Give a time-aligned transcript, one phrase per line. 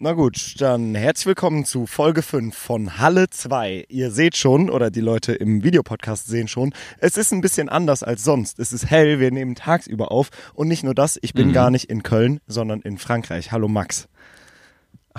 [0.00, 3.86] Na gut, dann herzlich willkommen zu Folge 5 von Halle 2.
[3.88, 8.04] Ihr seht schon, oder die Leute im Videopodcast sehen schon, es ist ein bisschen anders
[8.04, 8.60] als sonst.
[8.60, 10.30] Es ist hell, wir nehmen tagsüber auf.
[10.54, 11.52] Und nicht nur das, ich bin mhm.
[11.52, 13.50] gar nicht in Köln, sondern in Frankreich.
[13.50, 14.06] Hallo Max.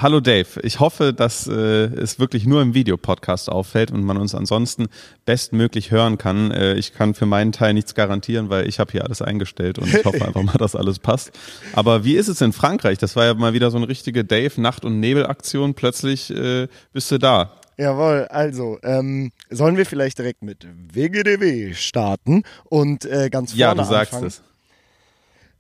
[0.01, 4.33] Hallo Dave, ich hoffe, dass äh, es wirklich nur im Videopodcast auffällt und man uns
[4.33, 4.88] ansonsten
[5.25, 6.52] bestmöglich hören kann.
[6.52, 9.93] Äh, ich kann für meinen Teil nichts garantieren, weil ich habe hier alles eingestellt und
[9.93, 11.38] ich hoffe einfach mal, dass alles passt.
[11.73, 12.97] Aber wie ist es in Frankreich?
[12.97, 15.73] Das war ja mal wieder so eine richtige Dave Nacht- und Nebelaktion.
[15.73, 17.52] Plötzlich äh, bist du da.
[17.77, 23.75] Jawohl, also ähm, sollen wir vielleicht direkt mit WGDW starten und äh, ganz vorne Ja,
[23.75, 24.27] du sagst anfangen?
[24.27, 24.41] es.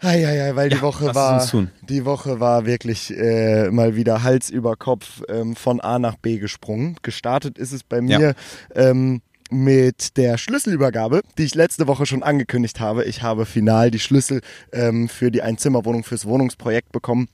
[0.01, 1.45] Ei, ei, ei, weil Ja, die Woche war
[1.81, 6.37] die Woche war wirklich äh, mal wieder Hals über Kopf ähm, von A nach B
[6.37, 6.95] gesprungen.
[7.01, 8.33] Gestartet ist es bei mir
[8.75, 13.03] ähm, mit der Schlüsselübergabe, die ich letzte Woche schon angekündigt habe.
[13.03, 14.41] Ich habe final die Schlüssel
[14.71, 17.27] ähm, für die Einzimmerwohnung fürs Wohnungsprojekt bekommen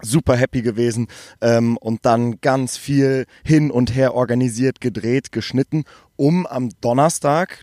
[0.00, 1.06] super happy gewesen
[1.40, 5.84] ähm, und dann ganz viel hin und her organisiert, gedreht, geschnitten,
[6.16, 7.60] um am Donnerstag,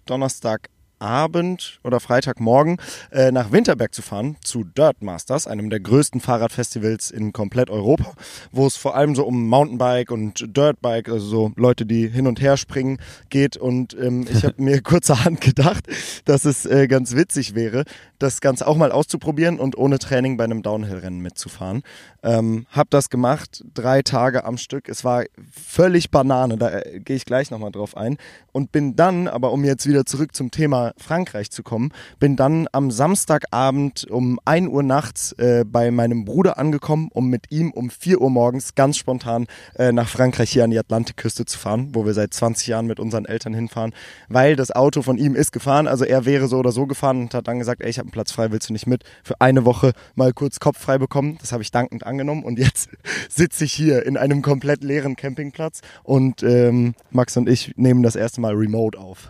[0.99, 2.77] Donnerstagabend oder Freitagmorgen
[3.11, 8.13] äh, nach Winterberg zu fahren zu Dirt Masters, einem der größten Fahrradfestivals in komplett Europa,
[8.51, 12.41] wo es vor allem so um Mountainbike und Dirtbike, also so Leute, die hin und
[12.41, 13.57] her springen, geht.
[13.57, 15.85] Und ähm, ich habe mir kurzerhand gedacht,
[16.25, 17.85] dass es äh, ganz witzig wäre,
[18.19, 21.83] das Ganze auch mal auszuprobieren und ohne Training bei einem Downhill-Rennen mitzufahren.
[22.21, 24.89] Ähm, hab das gemacht, drei Tage am Stück.
[24.89, 28.17] Es war völlig Banane, da äh, gehe ich gleich nochmal drauf ein.
[28.51, 32.67] Und bin dann, aber um jetzt wieder zurück zum Thema Frankreich zu kommen, bin dann
[32.71, 37.89] am Samstagabend um 1 Uhr nachts äh, bei meinem Bruder angekommen, um mit ihm um
[37.89, 42.05] 4 Uhr morgens ganz spontan äh, nach Frankreich hier an die Atlantikküste zu fahren, wo
[42.05, 43.93] wir seit 20 Jahren mit unseren Eltern hinfahren,
[44.27, 47.33] weil das Auto von ihm ist gefahren, also er wäre so oder so gefahren und
[47.33, 49.03] hat dann gesagt, ey, ich habe einen Platz frei, willst du nicht mit?
[49.23, 51.37] Für eine Woche mal kurz Kopf frei bekommen.
[51.39, 52.89] Das habe ich dankend angenommen und jetzt
[53.29, 58.15] sitze ich hier in einem komplett leeren Campingplatz und ähm, Max und ich nehmen das
[58.15, 59.29] erste Mal remote auf.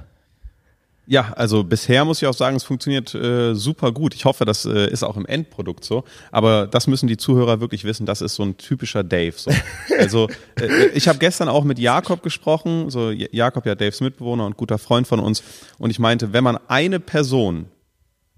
[1.11, 4.13] Ja, also bisher muss ich auch sagen, es funktioniert äh, super gut.
[4.13, 6.03] Ich hoffe, das äh, ist auch im Endprodukt so.
[6.29, 8.05] Aber das müssen die Zuhörer wirklich wissen.
[8.05, 9.33] Das ist so ein typischer Dave.
[9.35, 9.51] So.
[9.97, 10.29] Also
[10.61, 12.91] äh, ich habe gestern auch mit Jakob gesprochen.
[12.91, 15.41] So Jakob ja Daves Mitbewohner und guter Freund von uns.
[15.79, 17.65] Und ich meinte, wenn man eine Person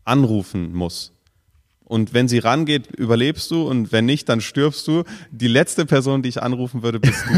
[0.05, 1.13] anrufen muss
[1.91, 5.03] und wenn sie rangeht, überlebst du und wenn nicht, dann stirbst du.
[5.29, 7.33] Die letzte Person, die ich anrufen würde, bist du.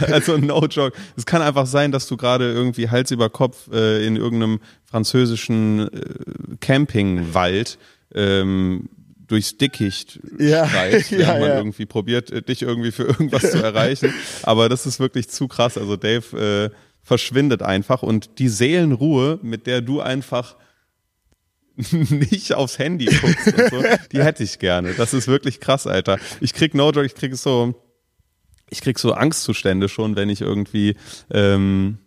[0.10, 0.96] Also no joke.
[1.14, 5.92] Es kann einfach sein, dass du gerade irgendwie Hals über Kopf äh, in irgendeinem französischen
[5.92, 7.78] äh, Campingwald
[8.14, 8.88] ähm,
[9.26, 11.56] durchs Dickicht Ja, schreist, während ja, man ja.
[11.58, 14.14] irgendwie probiert, äh, dich irgendwie für irgendwas zu erreichen.
[14.42, 15.76] Aber das ist wirklich zu krass.
[15.76, 20.56] Also Dave äh, verschwindet einfach und die Seelenruhe, mit der du einfach
[21.92, 24.94] nicht aufs Handy guckst und so, die hätte ich gerne.
[24.94, 26.18] Das ist wirklich krass, Alter.
[26.40, 27.74] Ich krieg no joke, ich krieg so,
[28.68, 30.96] ich krieg so Angstzustände schon, wenn ich irgendwie,
[31.32, 31.98] ähm,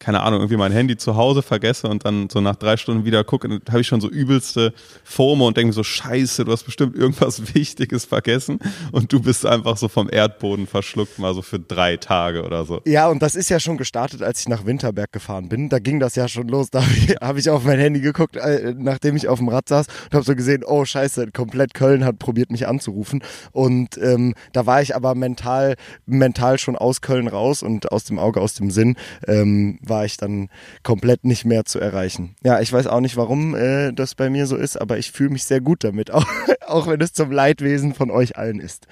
[0.00, 3.22] keine Ahnung, irgendwie mein Handy zu Hause vergesse und dann so nach drei Stunden wieder
[3.22, 4.72] gucke, dann habe ich schon so übelste
[5.04, 8.60] FOMO und denke so, scheiße, du hast bestimmt irgendwas Wichtiges vergessen
[8.92, 12.80] und du bist einfach so vom Erdboden verschluckt, mal so für drei Tage oder so.
[12.86, 15.68] Ja, und das ist ja schon gestartet, als ich nach Winterberg gefahren bin.
[15.68, 16.70] Da ging das ja schon los.
[16.70, 19.68] Da habe ich, hab ich auf mein Handy geguckt, äh, nachdem ich auf dem Rad
[19.68, 23.22] saß und habe so gesehen, oh scheiße, komplett Köln hat probiert, mich anzurufen.
[23.52, 28.18] Und ähm, da war ich aber mental, mental schon aus Köln raus und aus dem
[28.18, 28.96] Auge, aus dem Sinn,
[29.26, 30.48] ähm, war ich dann
[30.82, 32.36] komplett nicht mehr zu erreichen.
[32.42, 35.30] Ja, ich weiß auch nicht, warum äh, das bei mir so ist, aber ich fühle
[35.30, 36.24] mich sehr gut damit, auch,
[36.66, 38.86] auch wenn es zum Leidwesen von euch allen ist.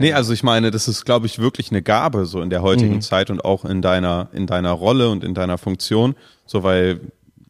[0.00, 3.00] Nee, also ich meine, das ist, glaube ich, wirklich eine Gabe so in der heutigen
[3.00, 6.16] Zeit und auch in deiner, in deiner Rolle und in deiner Funktion.
[6.44, 7.00] So, weil,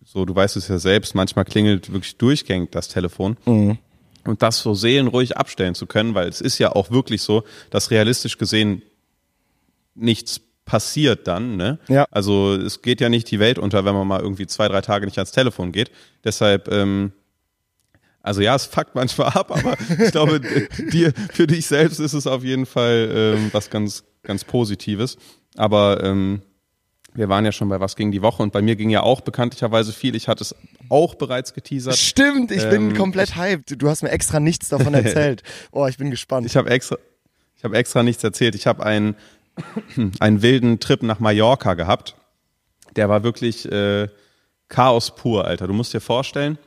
[0.05, 3.39] so, du weißt es ja selbst, manchmal klingelt wirklich durchgängig das Telefon.
[4.25, 7.91] Und das so seelenruhig abstellen zu können, weil es ist ja auch wirklich so, dass
[7.91, 8.83] realistisch gesehen
[9.95, 11.79] nichts passiert dann, ne?
[11.89, 12.07] Ja.
[12.11, 15.07] Also es geht ja nicht die Welt unter, wenn man mal irgendwie zwei, drei Tage
[15.07, 15.91] nicht ans Telefon geht.
[16.25, 17.13] Deshalb, ähm,
[18.21, 20.41] also ja, es fuckt manchmal ab, aber ich glaube,
[20.93, 25.17] dir, für dich selbst ist es auf jeden Fall ähm, was ganz, ganz Positives.
[25.57, 26.43] Aber ähm,
[27.15, 29.21] wir waren ja schon bei was ging die Woche und bei mir ging ja auch
[29.21, 30.15] bekanntlicherweise viel.
[30.17, 30.55] Ich hatte es
[30.89, 31.97] auch bereits geteasert.
[31.97, 33.81] Stimmt, ich bin Ähm, komplett hyped.
[33.81, 35.43] Du hast mir extra nichts davon erzählt.
[35.71, 36.45] Oh, ich bin gespannt.
[36.45, 36.99] Ich habe extra,
[37.57, 38.55] ich habe extra nichts erzählt.
[38.57, 39.15] Ich habe einen,
[40.21, 42.17] einen wilden Trip nach Mallorca gehabt.
[42.95, 44.09] Der war wirklich äh,
[44.69, 45.67] Chaos pur, Alter.
[45.67, 46.59] Du musst dir vorstellen,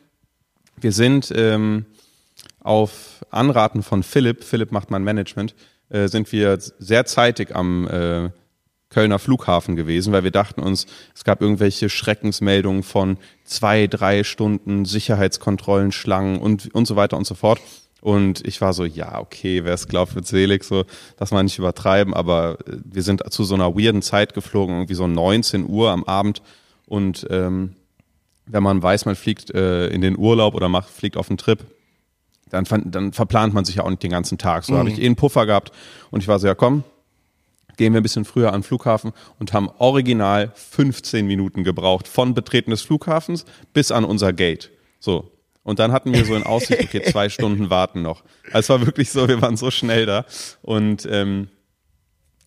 [0.80, 1.86] wir sind ähm,
[2.60, 5.56] auf Anraten von Philipp, Philipp macht mein Management,
[5.90, 8.30] äh, sind wir sehr zeitig am äh,
[8.90, 14.86] Kölner Flughafen gewesen, weil wir dachten uns, es gab irgendwelche Schreckensmeldungen von zwei, drei Stunden
[14.86, 17.60] Sicherheitskontrollen, Schlangen und, und so weiter und so fort.
[18.02, 20.86] Und ich war so, ja, okay, wer es glaubt, wird selig, so,
[21.18, 24.94] das mal nicht übertreiben, aber äh, wir sind zu so einer weirden Zeit geflogen, irgendwie
[24.94, 26.42] so 19 Uhr am Abend.
[26.86, 27.76] Und ähm,
[28.46, 31.60] wenn man weiß, man fliegt äh, in den Urlaub oder macht, fliegt auf einen Trip,
[32.50, 34.64] dann, dann verplant man sich ja auch nicht den ganzen Tag.
[34.64, 34.78] So mhm.
[34.78, 35.72] habe ich eh einen Puffer gehabt
[36.10, 36.84] und ich war so, ja komm,
[37.78, 42.34] gehen wir ein bisschen früher an den Flughafen und haben original 15 Minuten gebraucht von
[42.34, 44.72] Betreten des Flughafens bis an unser Gate.
[45.00, 45.32] So.
[45.70, 48.24] Und dann hatten wir so in Aussicht, okay, zwei Stunden warten noch.
[48.48, 50.26] Also es war wirklich so, wir waren so schnell da.
[50.64, 51.50] Und ähm,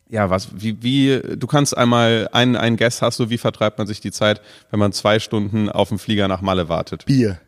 [0.09, 3.87] ja, was, wie, wie, du kannst einmal einen, einen Guess hast du, wie vertreibt man
[3.87, 4.41] sich die Zeit,
[4.73, 7.07] wenn man zwei Stunden auf dem Flieger nach Malle wartet?
[7.07, 7.41] Bier.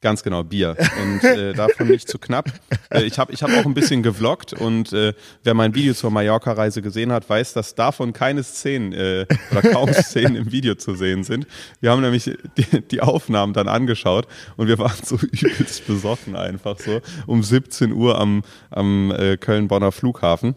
[0.00, 0.76] Ganz genau, Bier.
[1.02, 2.52] Und äh, davon nicht zu knapp.
[2.88, 5.12] Äh, ich habe ich hab auch ein bisschen gevloggt und äh,
[5.42, 9.92] wer mein Video zur Mallorca-Reise gesehen hat, weiß, dass davon keine Szenen äh, oder kaum
[9.92, 11.48] Szenen im Video zu sehen sind.
[11.80, 16.78] Wir haben nämlich die, die Aufnahmen dann angeschaut und wir waren so übelst besoffen einfach
[16.78, 20.54] so um 17 Uhr am, am äh, Köln-Bonner Flughafen.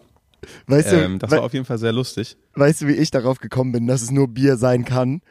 [0.68, 2.38] Weißt du, ähm, das war auf jeden Fall sehr lustig.
[2.54, 5.22] Weißt du, wie ich darauf gekommen bin, dass es nur Bier sein kann?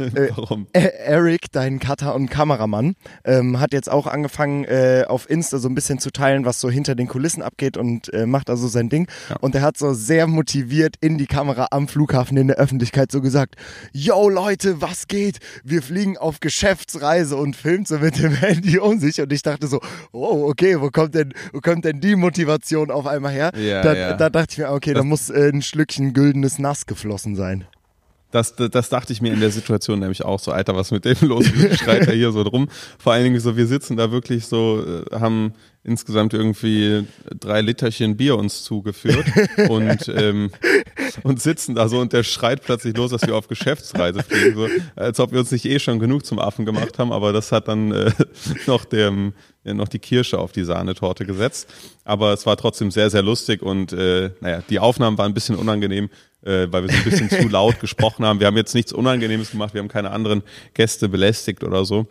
[0.20, 0.66] Äh, Warum?
[0.72, 2.94] Äh, Eric, dein Cutter und Kameramann,
[3.24, 6.68] ähm, hat jetzt auch angefangen, äh, auf Insta so ein bisschen zu teilen, was so
[6.68, 9.08] hinter den Kulissen abgeht und äh, macht also sein Ding.
[9.28, 9.36] Ja.
[9.36, 13.20] Und er hat so sehr motiviert in die Kamera am Flughafen in der Öffentlichkeit so
[13.20, 13.56] gesagt,
[13.92, 15.38] yo Leute, was geht?
[15.64, 19.20] Wir fliegen auf Geschäftsreise und filmt so mit dem Handy um sich.
[19.20, 19.80] Und ich dachte so,
[20.12, 23.52] oh, okay, wo kommt denn, wo kommt denn die Motivation auf einmal her?
[23.56, 24.12] Ja, da, ja.
[24.14, 27.64] da dachte ich mir, okay, das da muss äh, ein Schlückchen güldenes Nass geflossen sein.
[28.30, 31.04] Das, das, das dachte ich mir in der Situation nämlich auch so, Alter, was mit
[31.04, 31.46] dem los?
[31.74, 32.68] Schreit er hier so drum.
[32.98, 37.06] Vor allen Dingen so, wir sitzen da wirklich so, äh, haben insgesamt irgendwie
[37.38, 39.24] drei Literchen Bier uns zugeführt
[39.68, 40.50] und, ähm,
[41.22, 44.68] und sitzen da so und der schreit plötzlich los, dass wir auf Geschäftsreise fliegen, so,
[44.94, 47.68] als ob wir uns nicht eh schon genug zum Affen gemacht haben, aber das hat
[47.68, 48.12] dann äh,
[48.66, 49.32] noch dem,
[49.64, 51.68] ja, noch die Kirsche auf die Sahnetorte gesetzt.
[52.04, 55.56] Aber es war trotzdem sehr, sehr lustig und äh, naja, die Aufnahmen waren ein bisschen
[55.56, 56.10] unangenehm,
[56.42, 58.40] äh, weil wir so ein bisschen zu laut gesprochen haben.
[58.40, 60.42] Wir haben jetzt nichts Unangenehmes gemacht, wir haben keine anderen
[60.74, 62.06] Gäste belästigt oder so.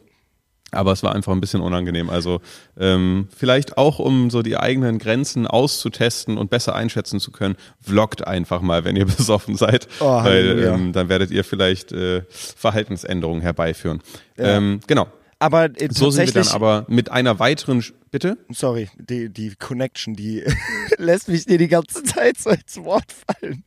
[0.71, 2.09] Aber es war einfach ein bisschen unangenehm.
[2.09, 2.41] Also
[2.79, 8.27] ähm, vielleicht auch, um so die eigenen Grenzen auszutesten und besser einschätzen zu können, vloggt
[8.27, 9.87] einfach mal, wenn ihr besoffen seid.
[9.99, 14.01] Oh, weil ähm, dann werdet ihr vielleicht äh, Verhaltensänderungen herbeiführen.
[14.37, 14.57] Ja.
[14.57, 15.07] Ähm, genau.
[15.39, 18.37] Aber äh, so sind wir dann aber mit einer weiteren Bitte?
[18.49, 20.43] Sorry, die, die Connection, die
[20.97, 23.63] lässt mich dir die ganze Zeit so ins Wort fallen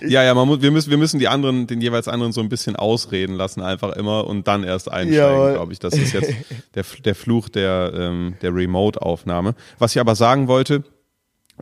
[0.00, 2.48] ja, ja, man muss, wir, müssen, wir müssen die anderen, den jeweils anderen so ein
[2.48, 5.78] bisschen ausreden lassen, einfach immer und dann erst einsteigen, glaube ich.
[5.78, 6.32] Das ist jetzt
[6.74, 9.54] der, der Fluch der, ähm, der Remote-Aufnahme.
[9.78, 10.84] Was ich aber sagen wollte,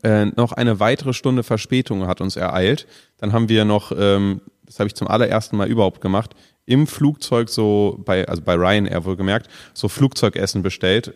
[0.03, 2.87] äh, noch eine weitere Stunde Verspätung hat uns ereilt.
[3.19, 6.35] Dann haben wir noch, ähm, das habe ich zum allerersten Mal überhaupt gemacht,
[6.67, 11.13] im Flugzeug so, bei, also bei Ryanair wohl gemerkt, so Flugzeugessen bestellt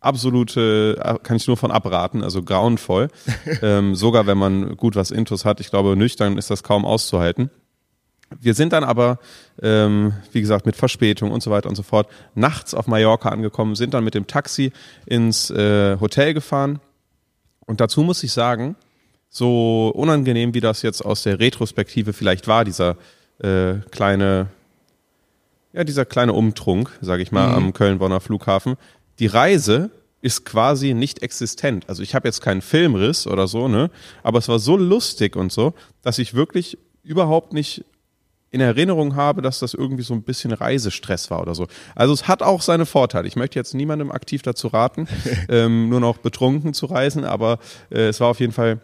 [0.00, 3.08] absolute, äh, kann ich nur von abraten, also grauenvoll.
[3.62, 7.50] ähm, sogar wenn man gut was Intus hat, ich glaube, nüchtern ist das kaum auszuhalten.
[8.38, 9.18] Wir sind dann aber,
[9.60, 13.74] ähm, wie gesagt, mit Verspätung und so weiter und so fort, nachts auf Mallorca angekommen,
[13.74, 14.72] sind dann mit dem Taxi
[15.04, 16.78] ins äh, Hotel gefahren.
[17.66, 18.76] Und dazu muss ich sagen,
[19.28, 22.96] so unangenehm wie das jetzt aus der Retrospektive vielleicht war, dieser
[23.38, 24.48] äh, kleine,
[25.72, 27.54] ja, dieser kleine Umtrunk, sage ich mal, mhm.
[27.54, 28.76] am Köln-Bonner Flughafen,
[29.20, 29.90] die Reise
[30.22, 31.84] ist quasi nicht existent.
[31.88, 33.90] Also ich habe jetzt keinen Filmriss oder so, ne?
[34.22, 37.84] Aber es war so lustig und so, dass ich wirklich überhaupt nicht
[38.50, 41.68] in Erinnerung habe, dass das irgendwie so ein bisschen Reisestress war oder so.
[41.94, 43.28] Also es hat auch seine Vorteile.
[43.28, 45.06] Ich möchte jetzt niemandem aktiv dazu raten,
[45.48, 47.58] ähm, nur noch betrunken zu reisen, aber
[47.90, 48.80] äh, es war auf jeden Fall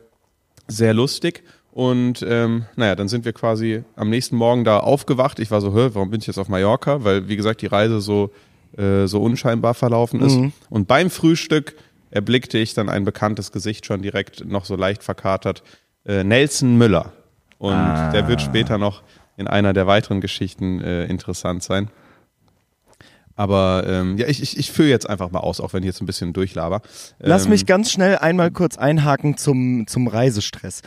[0.69, 1.43] sehr lustig.
[1.73, 5.41] Und ähm, naja, dann sind wir quasi am nächsten Morgen da aufgewacht.
[5.41, 7.05] Ich war so, hä, warum bin ich jetzt auf Mallorca?
[7.05, 8.31] Weil, wie gesagt, die Reise so
[8.77, 10.37] äh, so unscheinbar verlaufen ist.
[10.37, 10.53] Mhm.
[10.71, 11.77] Und beim Frühstück
[12.11, 15.63] erblickte ich dann ein bekanntes Gesicht schon direkt noch so leicht verkatert.
[16.05, 17.13] Äh, Nelson Müller.
[17.59, 18.11] Und ah.
[18.11, 19.03] der wird später noch
[19.37, 21.91] in einer der weiteren Geschichten äh, interessant sein.
[23.35, 26.01] Aber ähm, ja, ich, ich, ich fülle jetzt einfach mal aus, auch wenn ich jetzt
[26.01, 26.81] ein bisschen durchlaber.
[27.19, 30.81] Lass ähm, mich ganz schnell einmal kurz einhaken zum, zum Reisestress.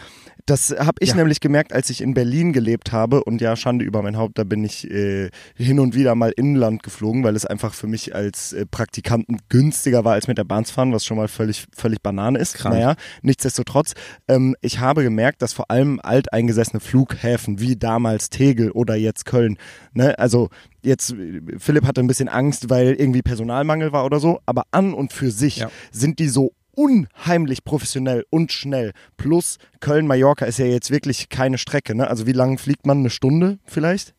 [0.50, 1.16] Das habe ich ja.
[1.16, 3.24] nämlich gemerkt, als ich in Berlin gelebt habe.
[3.24, 6.82] Und ja, Schande über mein Haupt, da bin ich äh, hin und wieder mal inland
[6.82, 10.66] geflogen, weil es einfach für mich als äh, Praktikanten günstiger war, als mit der Bahn
[10.66, 12.56] zu fahren, was schon mal völlig, völlig Banane ist.
[12.56, 12.74] Krank.
[12.74, 13.94] Naja, nichtsdestotrotz,
[14.28, 19.56] ähm, ich habe gemerkt, dass vor allem alteingesessene Flughäfen wie damals Tegel oder jetzt Köln,
[19.94, 20.50] ne, also
[20.82, 21.14] jetzt,
[21.60, 25.30] Philipp hatte ein bisschen Angst, weil irgendwie Personalmangel war oder so, aber an und für
[25.30, 25.70] sich ja.
[25.92, 28.94] sind die so unheimlich professionell und schnell.
[29.18, 31.94] Plus Köln-Mallorca ist ja jetzt wirklich keine Strecke.
[31.94, 32.08] Ne?
[32.08, 33.00] Also wie lange fliegt man?
[33.00, 34.14] Eine Stunde vielleicht?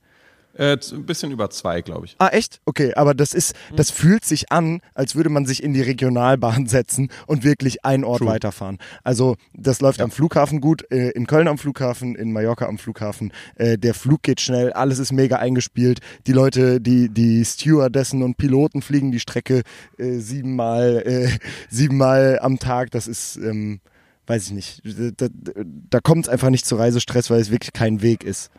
[0.55, 2.17] Äh, ein bisschen über zwei, glaube ich.
[2.19, 2.61] Ah, echt?
[2.67, 6.67] Okay, aber das ist, das fühlt sich an, als würde man sich in die Regionalbahn
[6.69, 8.29] setzen und wirklich einen Ort True.
[8.31, 8.79] weiterfahren.
[9.05, 10.05] Also das läuft Ja.
[10.05, 13.33] am Flughafen gut, äh, in Köln am Flughafen, in Mallorca am Flughafen.
[13.55, 16.01] Äh, der Flug geht schnell, alles ist mega eingespielt.
[16.27, 19.63] Die Leute, die, die Stewardessen und Piloten fliegen die Strecke
[19.99, 21.29] äh, siebenmal, äh,
[21.71, 22.91] siebenmal am Tag.
[22.91, 23.81] Das ist, ähm,
[24.27, 24.83] weiß ich nicht.
[25.17, 25.53] Da, da,
[25.91, 28.51] da kommt es einfach nicht zu Reisestress, weil es wirklich kein Weg ist.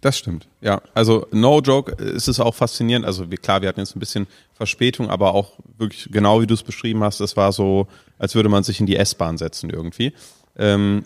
[0.00, 0.80] Das stimmt, ja.
[0.94, 3.04] Also no joke, es ist auch faszinierend.
[3.04, 6.54] Also wir, klar, wir hatten jetzt ein bisschen Verspätung, aber auch wirklich genau wie du
[6.54, 7.88] es beschrieben hast, es war so,
[8.18, 10.12] als würde man sich in die S-Bahn setzen irgendwie.
[10.56, 11.04] Ähm,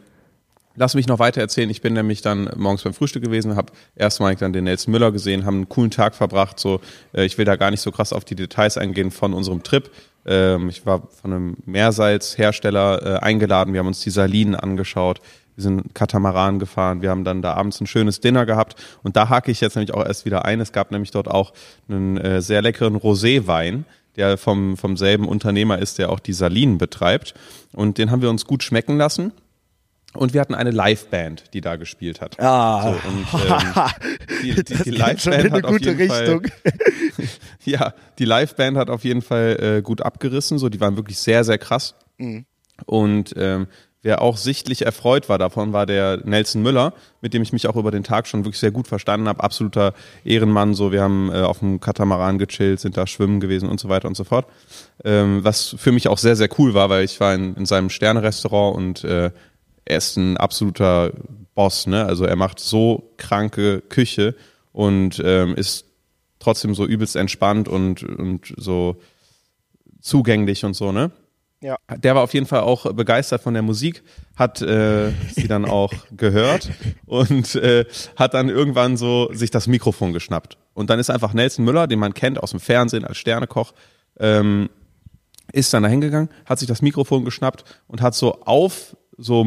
[0.75, 1.70] lass mich noch weiter erzählen.
[1.70, 5.46] Ich bin nämlich dann morgens beim Frühstück gewesen, habe erstmalig dann den Nelson Müller gesehen,
[5.46, 6.58] haben einen coolen Tag verbracht.
[6.58, 6.80] So,
[7.14, 9.90] äh, ich will da gar nicht so krass auf die Details eingehen von unserem Trip.
[10.25, 13.72] Ähm, ich war von einem Meersalzhersteller äh, eingeladen.
[13.72, 15.20] Wir haben uns die Salinen angeschaut.
[15.56, 17.02] Wir sind Katamaran gefahren.
[17.02, 18.76] Wir haben dann da abends ein schönes Dinner gehabt.
[19.02, 20.61] Und da hake ich jetzt nämlich auch erst wieder ein.
[20.61, 21.52] Es gab nämlich dort auch
[21.88, 23.85] einen äh, sehr leckeren Roséwein,
[24.16, 27.35] der vom, vom selben Unternehmer ist, der auch die Salinen betreibt.
[27.73, 29.32] Und den haben wir uns gut schmecken lassen.
[30.14, 32.38] Und wir hatten eine Liveband, die da gespielt hat.
[32.38, 32.82] Ah.
[32.82, 33.85] So, und, ähm,
[34.42, 36.47] die, die, die Liveband hat auf jeden Richtung.
[36.47, 37.28] Fall
[37.64, 40.59] ja, die Liveband hat auf jeden Fall äh, gut abgerissen.
[40.59, 41.94] So, die waren wirklich sehr, sehr krass.
[42.18, 42.44] Mhm.
[42.85, 43.68] Und ähm,
[44.02, 47.76] wer auch sichtlich erfreut war davon, war der Nelson Müller, mit dem ich mich auch
[47.76, 49.42] über den Tag schon wirklich sehr gut verstanden habe.
[49.42, 49.94] Absoluter
[50.25, 50.75] Ehrenmann.
[50.75, 54.09] So, wir haben äh, auf dem Katamaran gechillt, sind da schwimmen gewesen und so weiter
[54.09, 54.47] und so fort.
[55.04, 57.90] Ähm, was für mich auch sehr, sehr cool war, weil ich war in, in seinem
[57.90, 59.30] Sterne-Restaurant und äh,
[59.85, 61.12] er ist ein absoluter
[61.54, 62.04] Boss, ne?
[62.04, 64.35] Also er macht so kranke Küche
[64.73, 65.87] und ähm, ist
[66.38, 68.97] trotzdem so übelst entspannt und, und so
[70.00, 71.12] zugänglich und so, ne?
[71.62, 71.76] Ja.
[71.97, 74.02] Der war auf jeden Fall auch begeistert von der Musik,
[74.37, 76.71] hat äh, sie dann auch gehört
[77.07, 77.85] und äh,
[78.16, 80.59] hat dann irgendwann so sich das Mikrofon geschnappt.
[80.75, 83.75] Und dann ist einfach Nelson Müller, den man kennt aus dem Fernsehen als Sternekoch,
[84.19, 84.71] ähm,
[85.52, 89.47] ist dann da hingegangen, hat sich das Mikrofon geschnappt und hat so auf so,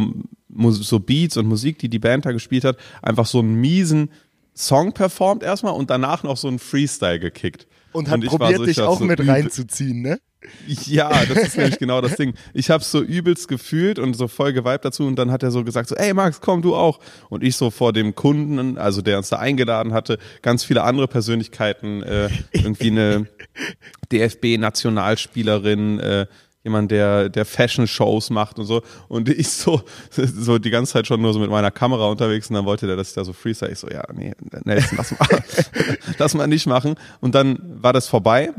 [0.70, 4.10] so Beats und Musik, die die Band da gespielt hat, einfach so einen miesen
[4.56, 7.68] Song performt erstmal und danach noch so einen Freestyle gekickt.
[7.92, 10.20] Und hat war probiert, so- ich dich auch mit reinzuziehen, ne?
[10.68, 12.34] Ja, das ist nämlich genau das Ding.
[12.54, 15.64] Ich habe so übelst gefühlt und so voll geweibt dazu und dann hat er so
[15.64, 17.00] gesagt so, ey Max, komm du auch.
[17.30, 21.08] Und ich so vor dem Kunden, also der uns da eingeladen hatte, ganz viele andere
[21.08, 23.28] Persönlichkeiten, äh, irgendwie eine
[24.12, 26.26] DFB-Nationalspielerin, äh,
[26.66, 28.82] jemand, der, der Fashion-Shows macht und so.
[29.08, 32.56] Und ich so, so die ganze Zeit schon nur so mit meiner Kamera unterwegs und
[32.56, 33.72] dann wollte der, dass ich da so freestyle.
[33.72, 34.34] Ich so, ja, nee,
[34.66, 35.44] Nelson, lass mal,
[36.18, 36.96] lass mal nicht machen.
[37.22, 38.52] Und dann war das vorbei.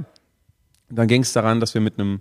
[0.89, 2.21] Und dann ging es daran, dass wir mit einem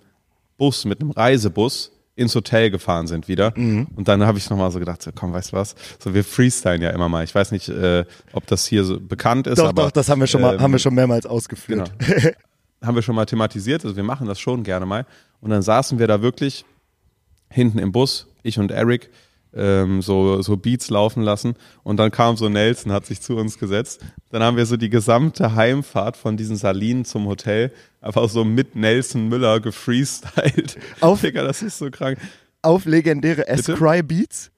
[0.57, 3.53] Bus, mit einem Reisebus ins Hotel gefahren sind wieder.
[3.55, 3.87] Mhm.
[3.95, 5.75] Und dann habe ich nochmal so gedacht, so, komm, weißt du was?
[5.99, 7.23] So, wir freestylen ja immer mal.
[7.23, 9.59] Ich weiß nicht, äh, ob das hier so bekannt ist.
[9.59, 11.91] Doch, aber, doch, das haben wir schon mal, ähm, haben wir schon mehrmals ausgeführt.
[11.99, 12.31] Genau.
[12.81, 15.05] haben wir schon mal thematisiert, also wir machen das schon gerne mal.
[15.41, 16.65] Und dann saßen wir da wirklich
[17.49, 19.09] hinten im Bus, ich und Eric,
[19.55, 21.55] ähm, so, so Beats laufen lassen.
[21.83, 24.01] Und dann kam so Nelson, hat sich zu uns gesetzt.
[24.31, 27.71] Dann haben wir so die gesamte Heimfahrt von diesen Salinen zum Hotel
[28.01, 30.77] einfach so mit Nelson Müller gefreestylt.
[31.01, 32.17] Auf- Digga, das ist so krank.
[32.61, 34.51] Auf legendäre S-Cry Beats.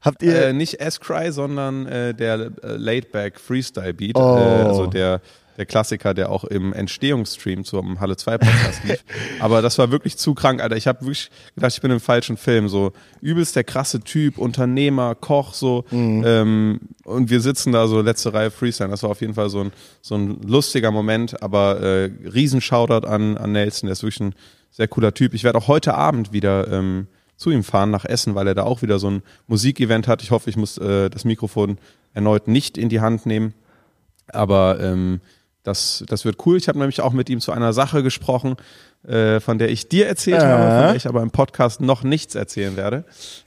[0.00, 4.16] Habt ihr, Äh, nicht S-Cry, sondern äh, der äh, Laidback Freestyle Beat.
[4.16, 4.36] Oh.
[4.36, 5.20] Äh, also der,
[5.56, 9.04] der Klassiker, der auch im Entstehungsstream zum Halle 2 Podcast lief.
[9.40, 10.76] Aber das war wirklich zu krank, Alter.
[10.76, 12.68] Ich habe wirklich gedacht, ich bin im falschen Film.
[12.68, 15.84] So übelst der krasse Typ, Unternehmer, Koch, so.
[15.92, 18.90] Ähm, und wir sitzen da so letzte Reihe Freestyle.
[18.90, 21.42] Das war auf jeden Fall so ein, so ein lustiger Moment.
[21.42, 23.86] Aber äh, riesen Shoutout an, an Nelson.
[23.88, 24.34] Der ist wirklich ein
[24.70, 25.34] sehr cooler Typ.
[25.34, 28.62] Ich werde auch heute Abend wieder ähm, zu ihm fahren nach Essen, weil er da
[28.62, 30.22] auch wieder so ein Musikevent hat.
[30.22, 31.78] Ich hoffe, ich muss äh, das Mikrofon
[32.14, 33.54] erneut nicht in die Hand nehmen.
[34.28, 35.20] Aber ähm,
[35.62, 36.56] das, das wird cool.
[36.56, 38.56] Ich habe nämlich auch mit ihm zu einer Sache gesprochen,
[39.06, 40.46] äh, von der ich dir erzählt Äh.
[40.46, 43.04] habe, von der ich aber im Podcast noch nichts erzählen werde,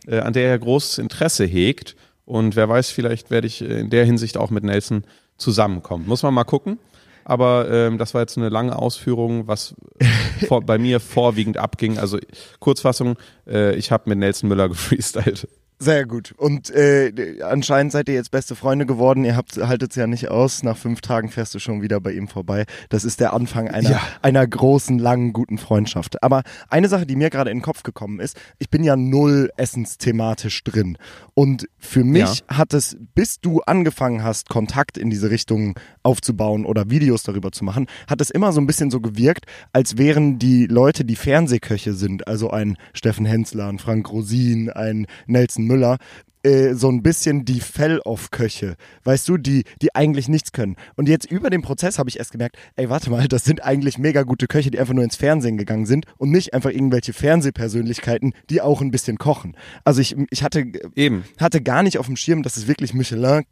[0.08, 1.96] äh, an der er großes Interesse hegt.
[2.26, 5.04] Und wer weiß, vielleicht werde ich äh, in der Hinsicht auch mit Nelson
[5.38, 6.08] zusammenkommen.
[6.08, 6.80] Muss man mal gucken.
[7.28, 9.74] Aber ähm, das war jetzt eine lange Ausführung, was
[10.48, 11.98] vor, bei mir vorwiegend abging.
[11.98, 12.20] Also
[12.60, 13.18] Kurzfassung,
[13.48, 15.48] äh, ich habe mit Nelson Müller gefreestylt.
[15.78, 16.34] Sehr gut.
[16.38, 19.26] Und äh, anscheinend seid ihr jetzt beste Freunde geworden.
[19.26, 20.64] Ihr habt haltet es ja nicht aus.
[20.64, 22.66] Nach fünf Tagen fährst du schon wieder bei ihm vorbei.
[22.90, 24.02] Das ist der Anfang einer, Ja.
[24.22, 26.24] einer großen, langen, guten Freundschaft.
[26.24, 29.50] Aber eine Sache, die mir gerade in den Kopf gekommen ist, ich bin ja null
[29.58, 30.98] essensthematisch drin.
[31.34, 36.90] Und für mich hat es, bis du angefangen hast, Kontakt in diese Richtung aufzubauen oder
[36.90, 40.68] Videos darüber zu machen, hat es immer so ein bisschen so gewirkt, als wären die
[40.68, 45.98] Leute, die Fernsehköche sind, also ein Steffen Hensler, ein Frank Rosin, ein Nelson Müller,
[46.44, 50.76] äh, so ein bisschen die Fell-Off-Köche, weißt du, die, die eigentlich nichts können.
[50.96, 53.98] Und jetzt über den Prozess habe ich erst gemerkt, ey, warte mal, das sind eigentlich
[53.98, 58.34] mega gute Köche, die einfach nur ins Fernsehen gegangen sind und nicht einfach irgendwelche Fernsehpersönlichkeiten,
[58.50, 59.56] die auch ein bisschen kochen.
[59.84, 61.24] Also ich, ich hatte, Eben.
[61.40, 63.44] hatte gar nicht auf dem Schirm, dass es wirklich Michelin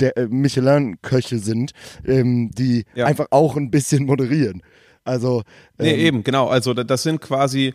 [0.00, 1.72] äh, Michelin-Köche sind,
[2.06, 3.06] ähm, die Ja.
[3.06, 4.62] einfach auch ein bisschen moderieren.
[5.04, 5.42] Also
[5.78, 6.48] Nee, ähm, eben, genau.
[6.48, 7.74] Also da- das sind quasi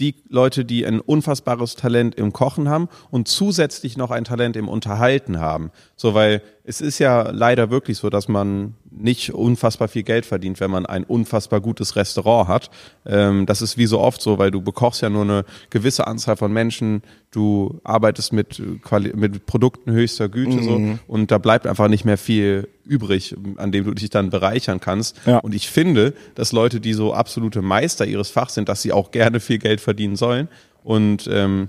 [0.00, 4.68] die Leute, die ein unfassbares Talent im Kochen haben und zusätzlich noch ein Talent im
[4.68, 5.70] Unterhalten haben.
[5.96, 10.60] So, weil es ist ja leider wirklich so, dass man nicht unfassbar viel Geld verdient,
[10.60, 12.70] wenn man ein unfassbar gutes Restaurant hat.
[13.06, 16.36] Ähm, das ist wie so oft so, weil du bekochst ja nur eine gewisse Anzahl
[16.36, 21.88] von Menschen, du arbeitest mit, Quali mit Produkten höchster Güte so und da bleibt einfach
[21.88, 25.16] nicht mehr viel übrig, an dem du dich dann bereichern kannst.
[25.26, 25.38] Ja.
[25.38, 29.10] Und ich finde, dass Leute, die so absolute Meister ihres Fachs sind, dass sie auch
[29.10, 30.48] gerne viel Geld verdienen sollen.
[30.82, 31.68] Und ähm,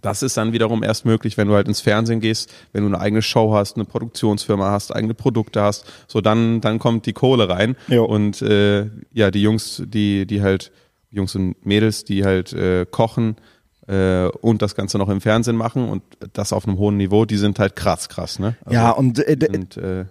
[0.00, 3.00] das ist dann wiederum erst möglich, wenn du halt ins Fernsehen gehst, wenn du eine
[3.00, 5.84] eigene Show hast, eine Produktionsfirma hast, eigene Produkte hast.
[6.06, 7.76] So dann, dann kommt die Kohle rein.
[7.88, 8.04] Jo.
[8.04, 10.70] Und äh, ja, die Jungs, die, die halt,
[11.10, 13.36] Jungs und Mädels, die halt äh, kochen
[13.88, 17.38] äh, und das Ganze noch im Fernsehen machen und das auf einem hohen Niveau, die
[17.38, 18.56] sind halt krass, krass, ne?
[18.64, 20.04] Also, ja, und äh, sind, äh,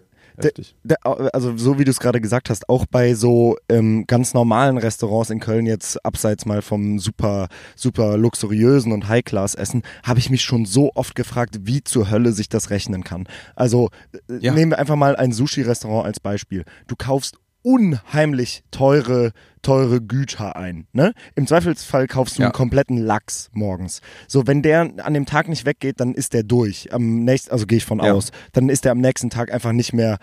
[0.46, 0.76] heftig.
[0.84, 4.78] d- also so wie du es gerade gesagt hast, auch bei so ähm, ganz normalen
[4.78, 10.30] Restaurants in Köln jetzt abseits mal vom super super luxuriösen und High-Class Essen, habe ich
[10.30, 13.28] mich schon so oft gefragt, wie zur Hölle sich das rechnen kann.
[13.56, 13.90] Also
[14.30, 14.54] äh, Ja.
[14.54, 16.64] nehmen wir einfach mal ein Sushi-Restaurant als Beispiel.
[16.88, 19.32] Du kaufst unheimlich teure
[19.68, 20.88] teure Güter ein.
[20.94, 21.14] Ne?
[21.36, 22.48] Im Zweifelsfall kaufst du Ja.
[22.48, 24.00] einen kompletten Lachs morgens.
[24.26, 26.94] So, wenn der an dem Tag nicht weggeht, dann ist der durch.
[26.94, 28.14] Am nächsten, also gehe ich von Ja.
[28.14, 30.20] aus, dann ist der am nächsten Tag einfach nicht mehr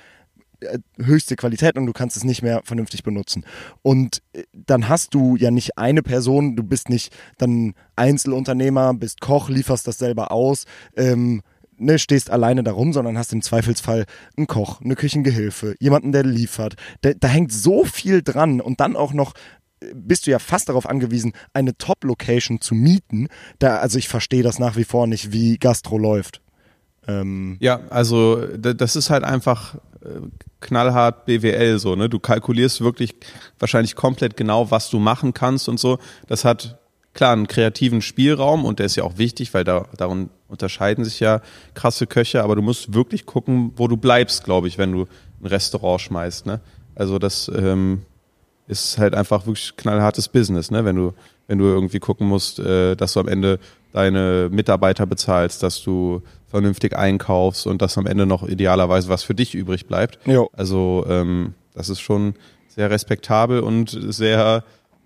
[0.61, 3.45] äh, höchste Qualität und du kannst es nicht mehr vernünftig benutzen.
[3.83, 9.21] Und äh, dann hast du ja nicht eine Person, du bist nicht dann Einzelunternehmer, bist
[9.21, 10.65] Koch, lieferst das selber aus,
[10.97, 11.43] ähm,
[11.85, 14.05] ne, stehst alleine darum, sondern hast im Zweifelsfall
[14.37, 16.75] einen Koch, eine Küchengehilfe, jemanden, der liefert.
[17.03, 19.35] Da, da hängt so viel dran und dann auch noch
[19.81, 23.29] äh, bist du ja fast darauf angewiesen, eine Top-Location zu mieten.
[23.59, 26.41] Da, also ich verstehe das nach wie vor nicht, wie Gastro läuft.
[27.07, 30.21] Ähm, Ja, also das ist halt einfach äh,
[30.61, 32.09] knallhart BWL so, ne?
[32.09, 33.15] Du kalkulierst wirklich
[33.59, 35.99] wahrscheinlich komplett genau, was du machen kannst und so.
[36.27, 36.79] Das hat
[37.13, 41.21] klar einen kreativen Spielraum und der ist ja auch wichtig, weil da darin unterscheiden sich
[41.21, 41.41] ja
[41.75, 45.07] krasse Köche, aber du musst wirklich gucken, wo du bleibst, glaube ich, wenn du
[45.43, 46.61] ein Restaurant schmeißt, ne?
[46.95, 48.03] Also das ähm,
[48.67, 50.85] ist halt einfach wirklich knallhartes Business, ne?
[50.85, 51.13] Wenn du,
[51.49, 53.59] wenn du irgendwie gucken musst, äh, dass du am Ende
[53.93, 59.35] deine Mitarbeiter bezahlst, dass du vernünftig einkaufst und dass am Ende noch idealerweise was für
[59.35, 60.19] dich übrig bleibt.
[60.25, 60.49] Jo.
[60.53, 62.35] Also ähm, das ist schon
[62.69, 64.65] sehr respektabel und sehr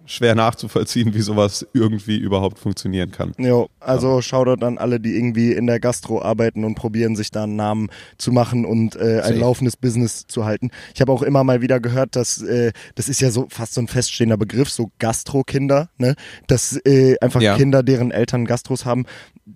[0.08, 3.34] schwer nachzuvollziehen, wie sowas irgendwie überhaupt funktionieren kann.
[3.38, 7.44] Jo, also Shoutout an alle, die irgendwie in der Gastro arbeiten und probieren, sich da
[7.44, 9.34] einen Namen zu machen und äh, ein Safe.
[9.34, 10.70] laufendes Business zu halten.
[10.94, 13.80] Ich habe auch immer mal wieder gehört, dass äh, das ist ja so fast so
[13.80, 16.14] ein feststehender Begriff, so Gastro-Kinder, ne?
[16.46, 17.56] Dass äh, einfach Ja.
[17.56, 19.04] Kinder, deren Eltern Gastros haben,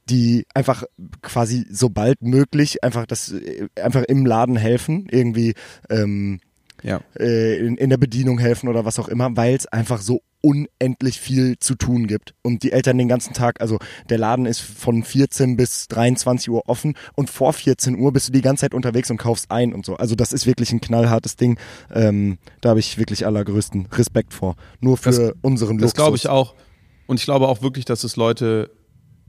[0.09, 0.85] die einfach
[1.23, 5.55] quasi sobald möglich einfach das äh, einfach im Laden helfen, irgendwie
[5.91, 6.41] ähm,
[6.83, 7.01] Ja.
[7.19, 11.21] äh, in, in der Bedienung helfen oder was auch immer, weil es einfach so unendlich
[11.21, 12.35] viel zu tun gibt.
[12.43, 13.79] Und die Eltern den ganzen Tag, also
[14.11, 18.33] der Laden ist von 14 bis 23 Uhr offen und vor 14 Uhr bist du
[18.33, 19.97] die ganze Zeit unterwegs und kaufst ein und so.
[19.97, 21.59] Also das ist wirklich ein knallhartes Ding.
[21.95, 24.57] Ähm, da habe ich wirklich allergrößten Respekt vor.
[24.81, 25.95] Nur für Das- unseren Das Luxus.
[25.95, 26.55] glaube ich auch.
[27.07, 28.71] Und ich glaube auch wirklich, dass es Leute,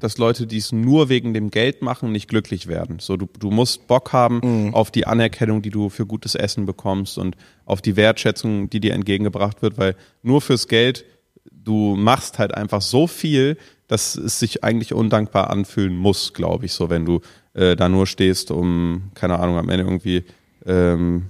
[0.04, 3.00] dass Leute, die es nur wegen dem Geld machen, nicht glücklich werden.
[3.00, 4.74] So, du, du musst Bock haben Mhm.
[4.74, 8.94] auf die Anerkennung, die du für gutes Essen bekommst und auf die Wertschätzung, die dir
[8.94, 11.06] entgegengebracht wird, weil nur fürs Geld,
[11.52, 16.74] du machst halt einfach so viel, dass es sich eigentlich undankbar anfühlen muss, glaube ich,
[16.74, 17.22] so, wenn du
[17.54, 20.24] äh, da nur stehst, um, keine Ahnung, am Ende irgendwie
[20.66, 21.28] ähm,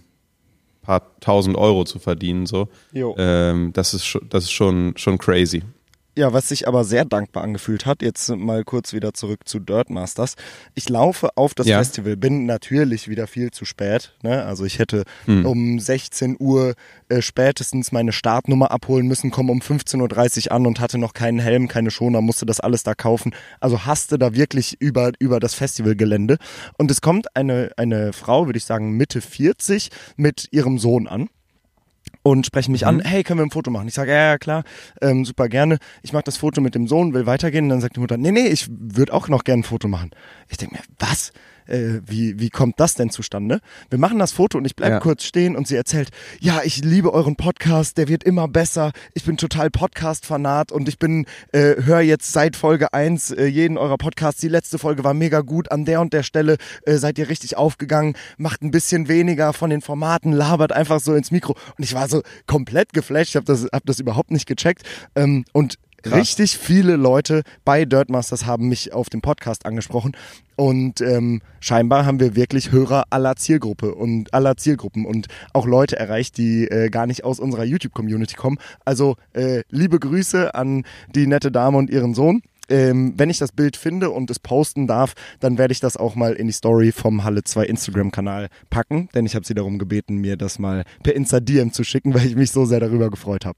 [0.81, 2.67] paar tausend Euro zu verdienen, so.
[3.17, 5.61] Ähm, das ist, das ist schon, schon crazy.
[6.15, 9.89] Ja, was sich aber sehr dankbar angefühlt hat, jetzt mal kurz wieder zurück zu Dirt
[9.89, 10.35] Masters.
[10.75, 11.79] Ich laufe auf das Ja.
[11.79, 14.13] Festival, bin natürlich wieder viel zu spät.
[14.21, 14.43] Ne?
[14.45, 15.43] Also ich hätte Hm.
[15.47, 16.75] um 16 Uhr
[17.09, 21.39] äh, spätestens meine Startnummer abholen müssen, komme um 15.30 Uhr an und hatte noch keinen
[21.39, 23.33] Helm, keine Schoner, musste das alles da kaufen.
[23.59, 26.37] Also hasste da wirklich über, über das Festivalgelände.
[26.77, 31.29] Und es kommt eine, eine Frau, würde ich sagen Mitte 40, mit ihrem Sohn an
[32.23, 33.87] und sprechen mich an, hey, können wir ein Foto machen?
[33.87, 34.63] Ich sage, ja, ja, klar,
[35.01, 35.77] ähm, super gerne.
[36.01, 37.65] Ich mache das Foto mit dem Sohn, will weitergehen.
[37.65, 40.11] Und dann sagt die Mutter, nee, nee, ich würde auch noch gerne ein Foto machen.
[40.47, 41.33] Ich denke mir, was?
[41.67, 43.59] Äh, wie, wie kommt das denn zustande?
[43.89, 44.99] Wir machen das Foto und ich bleibe Ja.
[44.99, 48.91] kurz stehen und sie erzählt, ja, ich liebe euren Podcast, der wird immer besser.
[49.13, 53.77] Ich bin total Podcast-Fanat und ich bin, äh, höre jetzt seit Folge 1 äh, jeden
[53.77, 54.41] eurer Podcasts.
[54.41, 55.71] Die letzte Folge war mega gut.
[55.71, 58.15] An der und der Stelle äh, seid ihr richtig aufgegangen.
[58.37, 61.55] Macht ein bisschen weniger von den Formaten, labert einfach so ins Mikro.
[61.77, 63.29] Und ich war so komplett geflasht.
[63.29, 64.83] Ich habe das, hab das überhaupt nicht gecheckt.
[65.15, 66.19] Ähm, und Krass.
[66.19, 70.15] richtig viele Leute bei Dirtmasters haben mich auf dem Podcast angesprochen.
[70.55, 75.97] Und ähm, scheinbar haben wir wirklich Hörer aller Zielgruppe und aller Zielgruppen und auch Leute
[75.97, 78.57] erreicht, die äh, gar nicht aus unserer YouTube-Community kommen.
[78.85, 80.83] Also äh, liebe Grüße an
[81.15, 82.41] die nette Dame und ihren Sohn.
[82.69, 86.15] Ähm, wenn ich das Bild finde und es posten darf, dann werde ich das auch
[86.15, 90.15] mal in die Story vom Halle 2 Instagram-Kanal packen, denn ich habe sie darum gebeten,
[90.15, 93.57] mir das mal per Insta-DM zu schicken, weil ich mich so sehr darüber gefreut habe.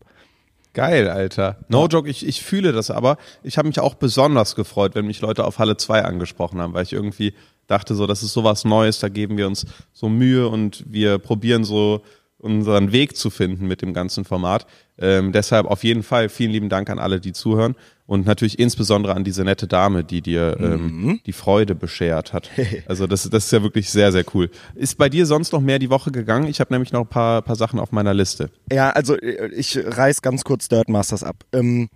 [0.76, 1.56] Geil, Alter.
[1.70, 3.18] No joke, ich, ich fühle das aber.
[3.44, 6.84] Ich habe mich auch besonders gefreut, wenn mich Leute auf Halle 2 angesprochen haben, weil
[6.84, 7.34] ich irgendwie
[7.66, 11.64] dachte so, das ist sowas Neues, da geben wir uns so Mühe und wir probieren
[11.64, 12.02] so
[12.40, 14.68] unseren Weg zu finden mit dem ganzen Format.
[14.98, 17.76] Ähm, deshalb auf jeden Fall vielen lieben Dank an alle, die zuhören
[18.08, 22.50] und natürlich insbesondere an diese nette Dame, die dir ähm, die Freude beschert hat.
[22.88, 24.50] Also das, das ist ja wirklich sehr, sehr cool.
[24.76, 26.48] Ist bei dir sonst noch mehr die Woche gegangen?
[26.48, 28.50] Ich habe nämlich noch ein paar, paar Sachen auf meiner Liste.
[28.72, 31.38] Ja, also äh, ich reiß ganz kurz Dirt Masters ab.
[31.52, 31.90] Ähm,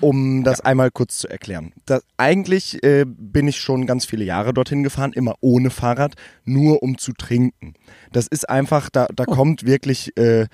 [0.00, 1.72] um das einmal kurz zu erklären.
[1.86, 6.82] Das, eigentlich äh, bin ich schon ganz viele Jahre dorthin gefahren, immer ohne Fahrrad, nur
[6.82, 7.74] um zu trinken.
[8.12, 10.46] Das ist einfach, da, da kommt wirklich, äh,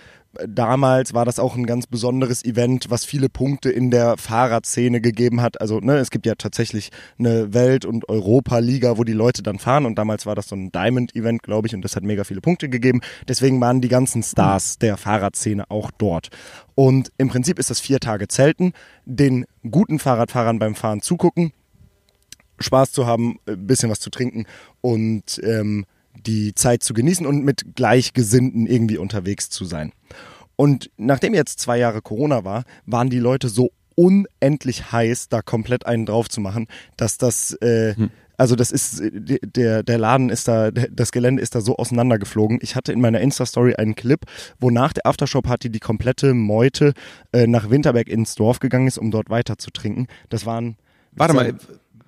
[0.47, 5.41] damals war das auch ein ganz besonderes Event, was viele Punkte in der Fahrradszene gegeben
[5.41, 5.61] hat.
[5.61, 9.87] Also ne, es gibt ja tatsächlich eine Welt- und Europa-Liga, wo die Leute dann fahren
[9.87, 12.69] und damals war das so ein Diamond-Event, glaube ich, und das hat mega viele Punkte
[12.69, 13.01] gegeben.
[13.29, 16.29] Deswegen waren die ganzen Stars der Fahrradszene auch dort.
[16.75, 18.73] Und im Prinzip ist das vier Tage Zelten,
[19.05, 21.53] den guten Fahrradfahrern beim Fahren zugucken,
[22.59, 24.47] Spaß zu haben, ein bisschen was zu trinken
[24.81, 25.87] und ähm,
[26.25, 29.93] die Zeit zu genießen und mit Gleichgesinnten irgendwie unterwegs zu sein.
[30.57, 35.87] Und nachdem jetzt zwei Jahre Corona war, waren die Leute so unendlich heiß, da komplett
[35.87, 37.95] einen drauf zu machen, dass das, äh,
[38.37, 39.11] also das ist, äh,
[39.43, 42.59] der, der Laden ist da, das Gelände ist da so auseinandergeflogen.
[42.63, 44.21] Ich hatte in meiner Insta-Story einen Clip,
[44.61, 46.93] wo nach der Aftershow-Party die komplette Meute
[47.33, 50.07] äh, nach Winterberg ins Dorf gegangen ist, um dort weiter zu trinken.
[50.29, 50.77] Das waren
[51.13, 51.55] Warte mal,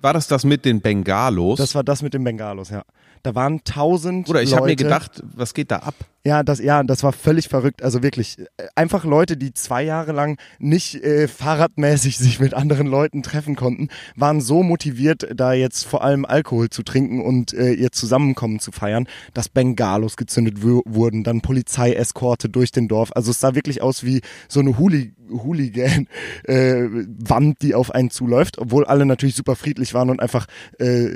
[0.01, 1.57] war das das mit den Bengalos?
[1.57, 2.83] das war das mit den Bengalos, ja.
[3.23, 5.95] Da waren tausend Oder ich habe mir gedacht, was geht da ab?
[6.25, 7.81] Ja, das, ja, das war völlig verrückt.
[7.81, 12.87] Also wirklich, äh, einfach Leute, die zwei Jahre lang nicht äh, fahrradmäßig sich mit anderen
[12.87, 17.71] Leuten treffen konnten, waren so motiviert, da jetzt vor allem Alkohol zu trinken und äh,
[17.71, 23.11] ihr Zusammenkommen zu feiern, dass Bengalos gezündet wu- wurden, dann Polizeieskorte durch den Dorf.
[23.15, 25.13] Also es sah wirklich aus wie so eine Hooli
[26.47, 30.47] Hooligan-Wand, die auf einen zuläuft, obwohl alle natürlich super friedlich waren und einfach
[30.79, 31.09] äh,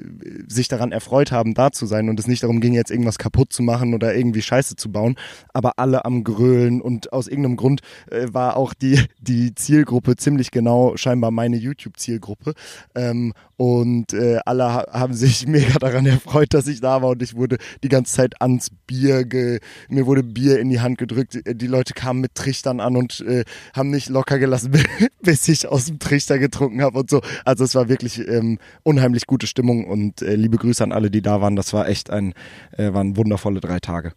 [0.48, 3.52] sich daran erfreut haben, da zu sein und es nicht darum ging, jetzt irgendwas kaputt
[3.54, 5.15] zu machen oder irgendwie Scheiße zu bauen,
[5.53, 10.51] aber alle am Grölen und aus irgendeinem Grund äh, war auch die, die Zielgruppe ziemlich
[10.51, 12.53] genau scheinbar meine YouTube-Zielgruppe
[12.95, 17.21] ähm, und äh, alle ha haben sich mega daran erfreut, dass ich da war und
[17.21, 21.39] ich wurde die ganze Zeit ans Bier, ge mir wurde Bier in die Hand gedrückt,
[21.45, 24.71] die Leute kamen mit Trichtern an und äh, haben nicht locker gelassen,
[25.21, 27.21] bis ich aus dem Trichter getrunken habe und so.
[27.45, 31.21] Also es war wirklich ähm, unheimlich gute Stimmung und äh, liebe Grüße an alle, die
[31.21, 31.56] da waren.
[31.56, 32.34] Das war echt ein,
[32.77, 34.13] äh, waren wundervolle drei Tage.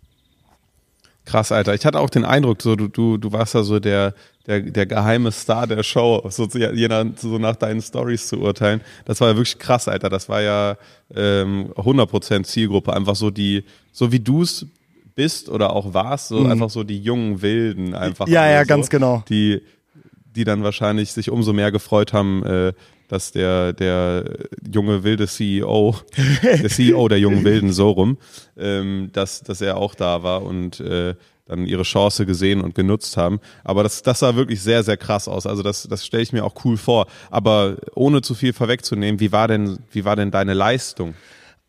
[1.27, 1.75] Krass, Alter.
[1.75, 4.15] Ich hatte auch den Eindruck, so du, du, du warst ja so der,
[4.47, 8.39] der, der geheime Star der Show, so, zu- je nach, so nach deinen Stories zu
[8.41, 8.81] urteilen.
[9.05, 10.09] Das war ja wirklich krass, Alter.
[10.09, 10.77] Das war ja
[11.15, 12.95] ähm, 100% Zielgruppe.
[12.95, 14.67] Einfach so die, so wie du es
[15.17, 18.27] bist oder auch warst, so einfach so die jungen Wilden einfach.
[18.27, 18.33] Mhm.
[18.33, 19.25] Ja, ja, so, ganz genau.
[19.29, 19.63] Die,
[20.37, 22.73] die dann wahrscheinlich sich umso mehr gefreut haben, äh,
[23.09, 24.25] dass der, der
[24.73, 25.97] junge wilde CEO,
[26.43, 28.19] der CEO der jungen Wilden so rum,
[28.57, 31.15] ähm, dass, dass er auch da war und äh,
[31.47, 33.41] dann ihre Chance gesehen und genutzt haben.
[33.63, 35.47] Aber das, das sah wirklich sehr, sehr krass aus.
[35.47, 37.07] Also das, das stelle ich mir auch cool vor.
[37.31, 41.15] Aber ohne zu viel vorwegzunehmen, wie war denn, wie war denn deine Leistung?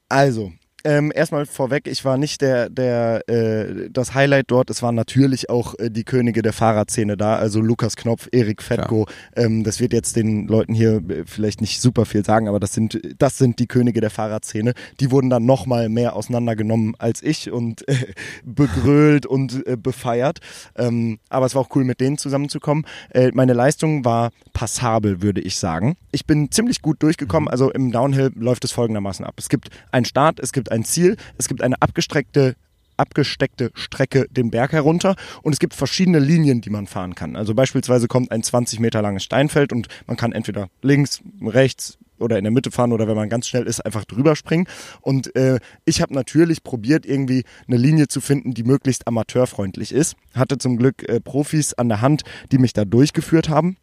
[0.10, 0.52] Also,
[0.88, 4.70] ähm, erstmal vorweg, ich war nicht der, der, äh, das Highlight dort.
[4.70, 9.06] Es waren natürlich auch äh, die Könige der Fahrradszene da, also Lukas Knopf, Erik Fettko.
[9.36, 12.72] Ähm, das wird jetzt den Leuten hier äh, vielleicht nicht super viel sagen, aber das
[12.72, 14.76] sind, das sind die Könige der Fahrradszene.
[15.02, 18.14] Die wurden dann nochmal mehr auseinandergenommen als ich und äh,
[18.46, 20.40] begrölt und äh, befeiert.
[20.78, 22.86] Ähm, aber es war auch cool, mit denen zusammenzukommen.
[23.10, 25.98] Äh, meine Leistung war passabel, würde ich sagen.
[26.14, 27.50] Ich bin ziemlich gut durchgekommen.
[27.50, 29.34] Also im Downhill läuft es folgendermaßen ab.
[29.38, 32.56] Es gibt einen Start, es gibt ein Ziel, es gibt eine abgestreckte
[32.98, 37.36] abgesteckte Strecke den Berg herunter und es gibt verschiedene Linien, die man fahren kann.
[37.36, 42.38] Also beispielsweise kommt ein 20 Meter langes Steinfeld und man kann entweder links, rechts, oder
[42.38, 44.68] in der Mitte fahren oder wenn man ganz schnell ist, einfach drüber springen.
[45.02, 50.16] Und äh, ich habe natürlich probiert, irgendwie eine Linie zu finden, die möglichst amateurfreundlich ist.
[50.34, 53.78] Hatte zum Glück äh, Profis an der Hand, die mich da durchgeführt haben.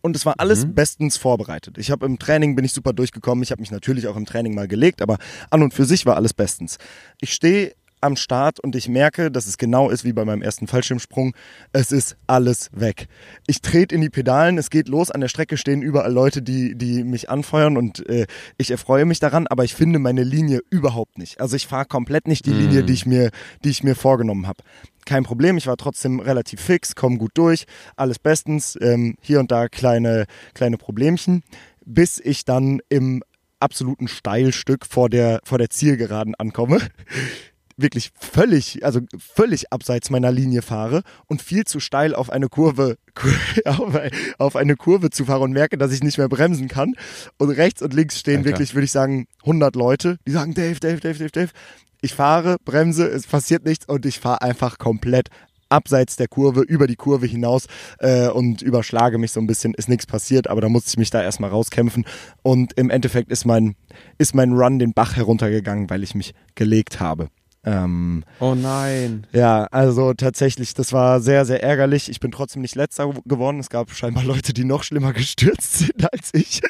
[0.00, 0.74] Und es war alles mhm.
[0.74, 1.78] bestens vorbereitet.
[1.78, 3.42] Ich habe im Training bin ich super durchgekommen.
[3.42, 5.18] Ich habe mich natürlich auch im Training mal gelegt, aber
[5.50, 6.78] an und für sich war alles bestens.
[7.20, 10.66] Ich stehe am Start und ich merke, dass es genau ist wie bei meinem ersten
[10.66, 11.34] Fallschirmsprung.
[11.72, 13.08] Es ist alles weg.
[13.46, 15.10] Ich trete in die Pedalen, es geht los.
[15.10, 19.20] An der Strecke stehen überall Leute, die, die mich anfeuern und äh, ich erfreue mich
[19.20, 21.40] daran, aber ich finde meine Linie überhaupt nicht.
[21.40, 22.52] Also ich fahre komplett nicht die.
[22.52, 23.30] Linie, die ich mir,
[23.64, 24.62] die ich mir vorgenommen habe.
[25.08, 27.64] Kein Problem, ich war trotzdem relativ fix, komme gut durch,
[27.96, 28.76] alles bestens.
[28.78, 31.42] Ähm, hier und da kleine, kleine Problemchen,
[31.86, 33.22] bis ich dann im
[33.58, 36.80] absoluten Steilstück vor der, vor der Zielgeraden ankomme
[37.78, 42.98] wirklich völlig, also völlig abseits meiner Linie fahre und viel zu steil auf eine Kurve,
[44.38, 46.94] auf eine Kurve zu fahren und merke, dass ich nicht mehr bremsen kann.
[47.38, 48.50] Und rechts und links stehen Alter.
[48.50, 51.50] wirklich, würde ich sagen, 100 Leute, die sagen, Dave, Dave, Dave, Dave, Dave.
[52.00, 55.28] Ich fahre, bremse, es passiert nichts und ich fahre einfach komplett
[55.68, 57.66] abseits der Kurve, über die Kurve hinaus
[57.98, 61.10] äh, und überschlage mich so ein bisschen, ist nichts passiert, aber da musste ich mich
[61.10, 62.06] da erstmal rauskämpfen.
[62.42, 63.76] Und im Endeffekt ist mein,
[64.18, 67.28] ist mein Run den Bach heruntergegangen, weil ich mich gelegt habe.
[67.64, 69.26] Ähm, oh nein.
[69.32, 72.08] Ja, also tatsächlich, das war sehr, sehr ärgerlich.
[72.08, 73.58] Ich bin trotzdem nicht letzter geworden.
[73.58, 76.62] Es gab scheinbar Leute, die noch schlimmer gestürzt sind als ich.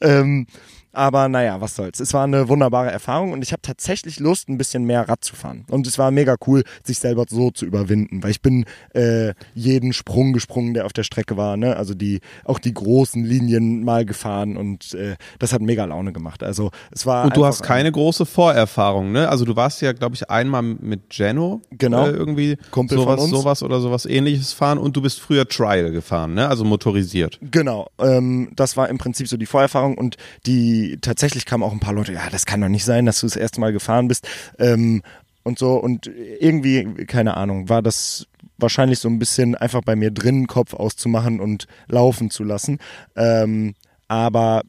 [0.00, 0.46] ähm,
[0.94, 2.00] aber naja, was soll's.
[2.00, 5.34] Es war eine wunderbare Erfahrung und ich habe tatsächlich Lust, ein bisschen mehr Rad zu
[5.34, 5.64] fahren.
[5.70, 9.92] Und es war mega cool, sich selber so zu überwinden, weil ich bin äh, jeden
[9.92, 11.56] Sprung gesprungen, der auf der Strecke war.
[11.56, 11.76] Ne?
[11.76, 16.42] Also die auch die großen Linien mal gefahren und äh, das hat mega Laune gemacht.
[16.42, 19.28] Also es war und du hast keine große Vorerfahrung, ne?
[19.28, 23.24] Also du warst ja, glaube ich, einmal mit Geno genau äh, irgendwie Kumpel sowas, von
[23.24, 23.30] uns.
[23.30, 26.48] sowas oder sowas Ähnliches fahren und du bist früher Trial gefahren, ne?
[26.48, 27.38] Also motorisiert.
[27.42, 31.80] Genau, ähm, das war im Prinzip so die Vorerfahrung und die tatsächlich kamen auch ein
[31.80, 34.28] paar Leute, ja, das kann doch nicht sein, dass du das erste Mal gefahren bist.
[34.58, 35.02] Ähm,
[35.44, 35.74] und so.
[35.74, 38.26] Und irgendwie, keine Ahnung, war das
[38.58, 42.78] wahrscheinlich so ein bisschen einfach bei mir drin, Kopf auszumachen und laufen zu lassen.
[43.16, 43.74] Ähm,
[44.08, 44.62] aber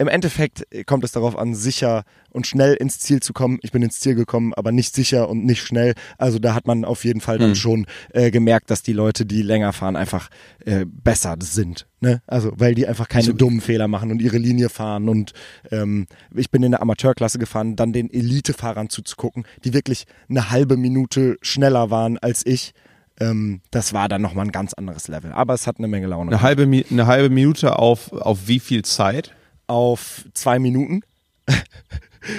[0.00, 3.58] im Endeffekt kommt es darauf an, sicher und schnell ins Ziel zu kommen.
[3.60, 5.92] Ich bin ins Ziel gekommen, aber nicht sicher und nicht schnell.
[6.16, 7.54] Also da hat man auf jeden Fall dann hm.
[7.54, 10.30] schon äh, gemerkt, dass die Leute, die länger fahren, einfach
[10.64, 11.86] äh, besser sind.
[12.00, 12.22] Ne?
[12.26, 13.32] Also weil die einfach keine so.
[13.34, 15.06] dummen Fehler machen und ihre Linie fahren.
[15.06, 15.34] Und
[15.70, 20.78] ähm, ich bin in der Amateurklasse gefahren, dann den Elitefahrern zuzugucken, die wirklich eine halbe
[20.78, 22.72] Minute schneller waren als ich
[23.20, 25.30] ähm, das war dann nochmal ein ganz anderes Level.
[25.32, 26.30] Aber es hat eine Menge Laune.
[26.30, 29.34] Eine halbe, eine halbe Minute auf, auf wie viel Zeit?
[29.70, 31.02] Auf zwei Minuten.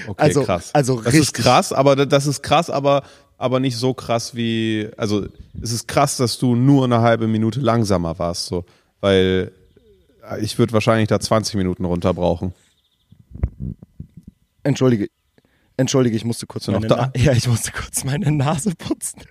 [0.07, 0.69] Okay, also, krass.
[0.73, 1.21] Also das richtig.
[1.21, 3.01] ist krass, aber das ist krass, aber
[3.39, 5.25] aber nicht so krass wie, also
[5.59, 8.63] es ist krass, dass du nur eine halbe Minute langsamer warst, so,
[8.99, 9.51] weil
[10.39, 12.53] ich würde wahrscheinlich da 20 Minuten runter brauchen.
[14.61, 15.07] Entschuldige,
[15.81, 17.11] entschuldige, ich musste kurz meine da?
[17.17, 19.21] ja, ich musste kurz meine Nase putzen.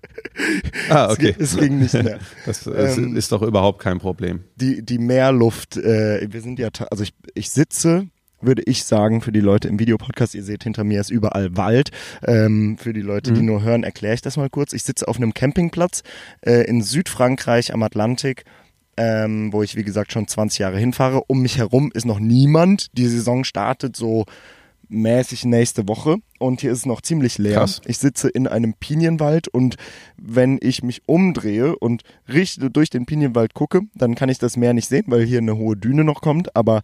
[0.89, 1.35] Ah, okay.
[1.39, 2.19] Es, ging nicht mehr.
[2.47, 4.45] Das ähm, ist doch überhaupt kein Problem.
[4.57, 8.09] Die die Meerluft, äh, wir sind ja, also ich ich sitze
[8.41, 11.91] würde ich sagen, für die Leute im Videopodcast, ihr seht hinter mir ist überall Wald.
[12.27, 13.35] Ähm, für die Leute, mhm.
[13.35, 14.73] die nur hören, erkläre ich das mal kurz.
[14.73, 16.03] Ich sitze auf einem Campingplatz
[16.41, 18.45] äh, in Südfrankreich am Atlantik.
[18.97, 21.23] Ähm, wo ich, wie gesagt, schon 20 Jahre hinfahre.
[21.27, 22.89] Um mich herum ist noch niemand.
[22.99, 24.27] Die Saison startet so
[24.91, 27.59] mäßig nächste Woche und hier ist es noch ziemlich leer.
[27.59, 27.81] Krass.
[27.87, 29.77] Ich sitze in einem Pinienwald und
[30.17, 34.75] wenn ich mich umdrehe und richte durch den Pinienwald gucke, dann kann ich das Meer
[34.75, 36.83] nicht sehen, weil hier eine hohe Düne noch kommt, aber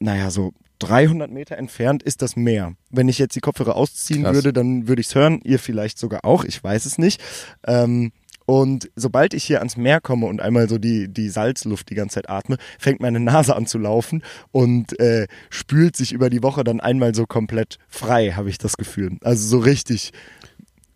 [0.00, 2.74] naja, so 300 Meter entfernt ist das Meer.
[2.90, 4.34] Wenn ich jetzt die Kopfhörer ausziehen Krass.
[4.34, 5.40] würde, dann würde ich es hören.
[5.44, 7.22] Ihr vielleicht sogar auch, ich weiß es nicht.
[7.66, 8.12] Ähm,
[8.50, 12.14] und sobald ich hier ans Meer komme und einmal so die, die Salzluft die ganze
[12.14, 16.64] Zeit atme, fängt meine Nase an zu laufen und äh, spült sich über die Woche
[16.64, 19.18] dann einmal so komplett frei, habe ich das Gefühl.
[19.22, 20.10] Also so richtig,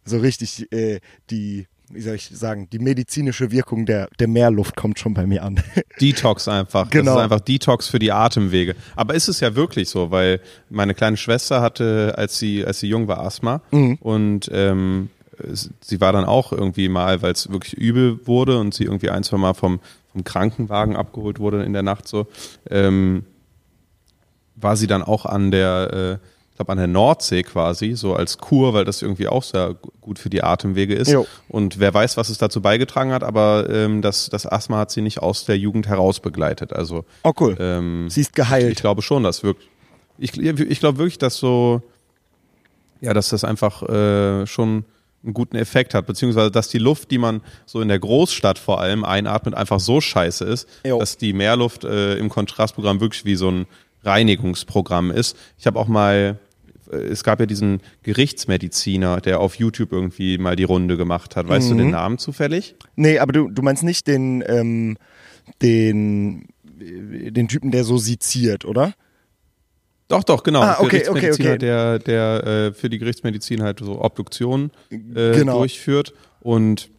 [0.05, 0.99] so richtig äh,
[1.31, 5.45] die wie soll ich sagen, die medizinische Wirkung der, der Meerluft kommt schon bei mir
[5.45, 5.63] an.
[6.01, 6.91] Detox einfach.
[6.91, 7.13] Genau.
[7.13, 8.75] Das ist einfach Detox für die Atemwege.
[8.97, 10.41] Aber ist es ja wirklich so, weil
[10.71, 13.99] meine kleine Schwester hatte, als sie, als sie jung war, Asthma mhm.
[14.01, 15.11] und ähm,
[15.81, 19.23] sie war dann auch irgendwie mal, weil es wirklich übel wurde und sie irgendwie ein,
[19.23, 19.81] zwei Mal vom,
[20.13, 22.27] vom Krankenwagen abgeholt wurde in der Nacht so,
[22.71, 23.25] ähm,
[24.57, 28.39] war sie dann auch an der, äh, ich glaube an der Nordsee quasi, so als
[28.39, 31.11] Kur, weil das irgendwie auch sehr gut für die Atemwege ist.
[31.11, 31.27] Jo.
[31.49, 35.03] Und wer weiß, was es dazu beigetragen hat, aber ähm, das, das Asthma hat sie
[35.03, 36.73] nicht aus der Jugend heraus begleitet.
[36.73, 37.57] Also, oh cool.
[37.59, 38.67] Ähm, sie ist geheilt.
[38.67, 39.69] Ich, ich glaube schon, dass wirklich,
[40.17, 41.83] ich, ich glaube wirklich, dass so,
[43.01, 44.85] ja, dass das einfach äh, schon
[45.25, 48.81] einen guten Effekt hat, beziehungsweise dass die Luft, die man so in der Großstadt vor
[48.81, 50.99] allem einatmet, einfach so scheiße ist, jo.
[50.99, 53.67] dass die Meerluft äh, im Kontrastprogramm wirklich wie so ein
[54.03, 55.37] Reinigungsprogramm ist.
[55.59, 56.39] Ich habe auch mal
[56.91, 61.49] äh, es gab ja diesen Gerichtsmediziner, der auf YouTube irgendwie mal die Runde gemacht hat.
[61.49, 61.73] Weißt mhm.
[61.73, 61.93] du den mhm.
[61.93, 62.77] Namen zufällig?
[62.97, 64.97] Nee, aber du, du meinst nicht den, ähm,
[65.63, 68.95] den, den Typen, der so seziert, oder?
[70.09, 70.61] Doch, doch, genau.
[70.61, 71.59] Ah, okay, okay, okay.
[71.59, 75.59] Der, der äh, für die Gerichtsmedizin halt so Obduktionen äh, genau.
[75.59, 76.13] durchführt.
[76.41, 76.91] Und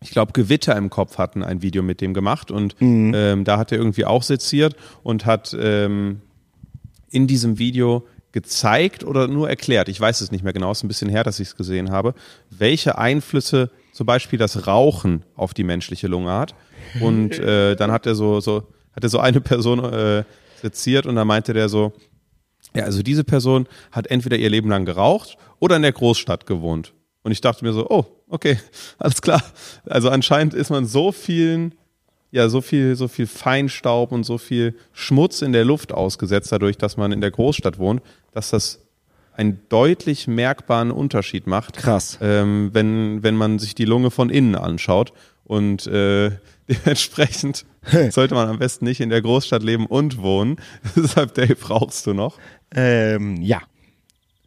[0.00, 2.50] ich glaube, Gewitter im Kopf hatten ein Video mit dem gemacht.
[2.50, 3.12] Und mhm.
[3.14, 6.22] ähm, da hat er irgendwie auch seziert und hat ähm,
[7.10, 10.84] in diesem Video gezeigt oder nur erklärt, ich weiß es nicht mehr genau, es ist
[10.84, 12.14] ein bisschen her, dass ich es gesehen habe,
[12.48, 16.54] welche Einflüsse zum Beispiel das Rauchen auf die menschliche Lunge hat.
[17.00, 18.66] Und äh, dann hat er so, so,
[18.96, 20.24] hat er so eine Person äh,
[20.62, 21.92] seziert und da meinte der so,
[22.74, 26.92] ja, also diese Person hat entweder ihr Leben lang geraucht oder in der Großstadt gewohnt.
[27.22, 28.58] Und ich dachte mir so, oh, okay,
[28.98, 29.42] alles klar.
[29.84, 31.74] Also anscheinend ist man so vielen,
[32.30, 36.78] ja, so viel, so viel Feinstaub und so viel Schmutz in der Luft ausgesetzt, dadurch,
[36.78, 38.80] dass man in der Großstadt wohnt, dass das
[39.34, 41.76] einen deutlich merkbaren Unterschied macht.
[41.76, 42.18] Krass.
[42.20, 45.12] Ähm, wenn, wenn man sich die Lunge von innen anschaut.
[45.44, 46.32] Und äh,
[46.68, 47.64] dementsprechend
[48.10, 50.56] sollte man am besten nicht in der Großstadt leben und wohnen.
[50.96, 52.38] Deshalb, Dave, rauchst du noch?
[52.74, 53.60] Ähm, ja.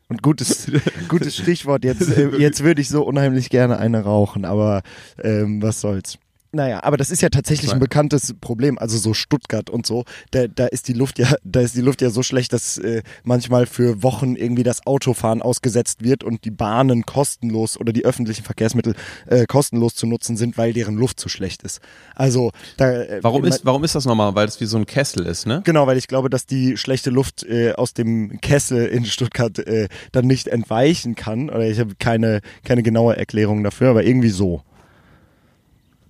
[0.08, 0.72] Und gutes,
[1.08, 1.84] gutes Stichwort.
[1.84, 4.84] Jetzt, jetzt würde ich so unheimlich gerne eine rauchen, aber
[5.22, 6.18] ähm, was soll's.
[6.56, 8.78] Naja, aber das ist ja tatsächlich ein bekanntes Problem.
[8.78, 12.02] Also so Stuttgart und so, da, da ist die Luft ja, da ist die Luft
[12.02, 16.52] ja so schlecht, dass äh, manchmal für Wochen irgendwie das Autofahren ausgesetzt wird und die
[16.52, 18.96] Bahnen kostenlos oder die öffentlichen Verkehrsmittel
[19.28, 21.82] äh, kostenlos zu nutzen sind, weil deren Luft zu schlecht ist.
[22.16, 22.90] Also da.
[22.90, 24.34] Äh, warum ist, warum ist das nochmal?
[24.34, 25.62] Weil es wie so ein Kessel ist, ne?
[25.66, 29.90] Genau, weil ich glaube, dass die schlechte Luft äh, aus dem Kessel in Stuttgart äh,
[30.14, 31.50] dann nicht entweichen kann.
[31.50, 34.64] Oder ich habe keine, keine genaue Erklärung dafür, aber irgendwie so.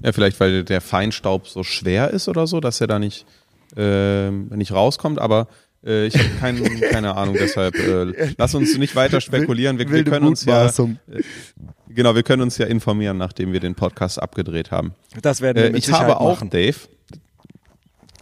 [0.03, 3.25] Ja, vielleicht weil der Feinstaub so schwer ist oder so, dass er da nicht,
[3.77, 5.47] äh, nicht rauskommt, aber
[5.85, 9.77] äh, ich habe kein, keine Ahnung, deshalb äh, lass uns nicht weiter spekulieren.
[9.77, 10.71] Wir, wir können uns ja äh,
[11.89, 14.93] genau, wir können uns ja informieren, nachdem wir den Podcast abgedreht haben.
[15.21, 16.49] Das werden wir äh, mit Ich habe auch, machen.
[16.49, 16.77] Dave,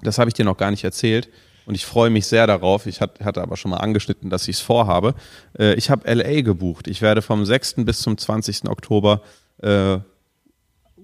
[0.01, 1.29] das habe ich dir noch gar nicht erzählt
[1.65, 2.85] und ich freue mich sehr darauf.
[2.85, 5.15] Ich hatte aber schon mal angeschnitten, dass ich es vorhabe.
[5.57, 6.87] Äh, ich habe LA gebucht.
[6.87, 7.75] Ich werde vom 6.
[7.85, 8.69] bis zum 20.
[8.69, 9.21] Oktober
[9.61, 9.99] äh,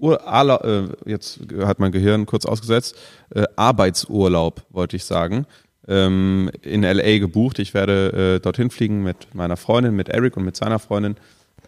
[0.00, 2.96] Ur äh, jetzt hat mein Gehirn kurz ausgesetzt,
[3.34, 5.46] äh, Arbeitsurlaub, wollte ich sagen,
[5.86, 7.58] ähm, in LA gebucht.
[7.58, 11.16] Ich werde äh, dorthin fliegen mit meiner Freundin, mit Eric und mit seiner Freundin.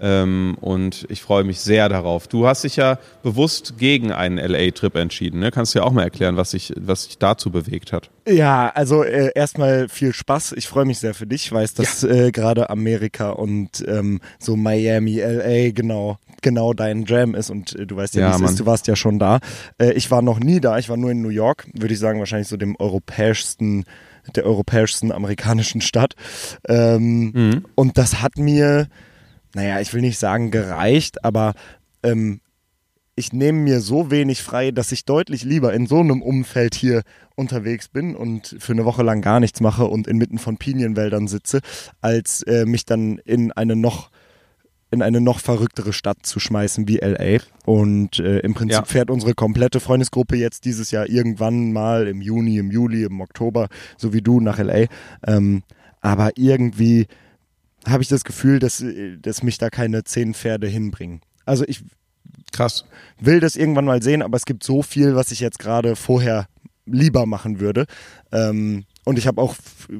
[0.01, 2.29] Ähm, und ich freue mich sehr darauf.
[2.29, 5.41] Du hast dich ja bewusst gegen einen LA-Trip entschieden.
[5.41, 5.51] Ne?
[5.51, 8.11] Kannst du ja auch mal erklären, was sich was dich dazu bewegt hat?
[8.27, 10.53] Ja, also äh, erstmal viel Spaß.
[10.57, 11.47] Ich freue mich sehr für dich.
[11.47, 12.11] Ich weiß, dass ja.
[12.11, 17.87] äh, gerade Amerika und ähm, so Miami, LA genau genau dein Jam ist und äh,
[17.87, 18.61] du weißt ja, ja wie es ist.
[18.61, 19.39] Du warst ja schon da.
[19.79, 20.79] Äh, ich war noch nie da.
[20.79, 21.67] Ich war nur in New York.
[21.73, 23.85] Würde ich sagen, wahrscheinlich so dem europäischsten
[24.37, 26.15] der europäischsten amerikanischen Stadt.
[26.69, 27.65] Ähm, mhm.
[27.75, 28.87] Und das hat mir
[29.55, 31.55] naja, ich will nicht sagen gereicht, aber
[32.03, 32.41] ähm,
[33.15, 37.03] ich nehme mir so wenig frei, dass ich deutlich lieber in so einem Umfeld hier
[37.35, 41.61] unterwegs bin und für eine Woche lang gar nichts mache und inmitten von Pinienwäldern sitze,
[42.01, 44.11] als äh, mich dann in eine noch
[44.91, 47.39] in eine noch verrücktere Stadt zu schmeißen wie LA.
[47.65, 48.85] Und äh, im Prinzip ja.
[48.85, 53.69] fährt unsere komplette Freundesgruppe jetzt dieses Jahr irgendwann mal im Juni, im Juli, im Oktober,
[53.97, 54.85] so wie du nach LA.
[55.27, 55.63] Ähm,
[56.03, 57.07] aber irgendwie
[57.89, 58.85] habe ich das Gefühl, dass,
[59.21, 61.21] dass mich da keine zehn Pferde hinbringen.
[61.45, 61.83] Also ich
[62.53, 62.85] Krass.
[63.21, 66.47] will das irgendwann mal sehen, aber es gibt so viel, was ich jetzt gerade vorher
[66.87, 67.87] lieber machen würde.
[68.31, 69.57] Ähm, und ich habe auch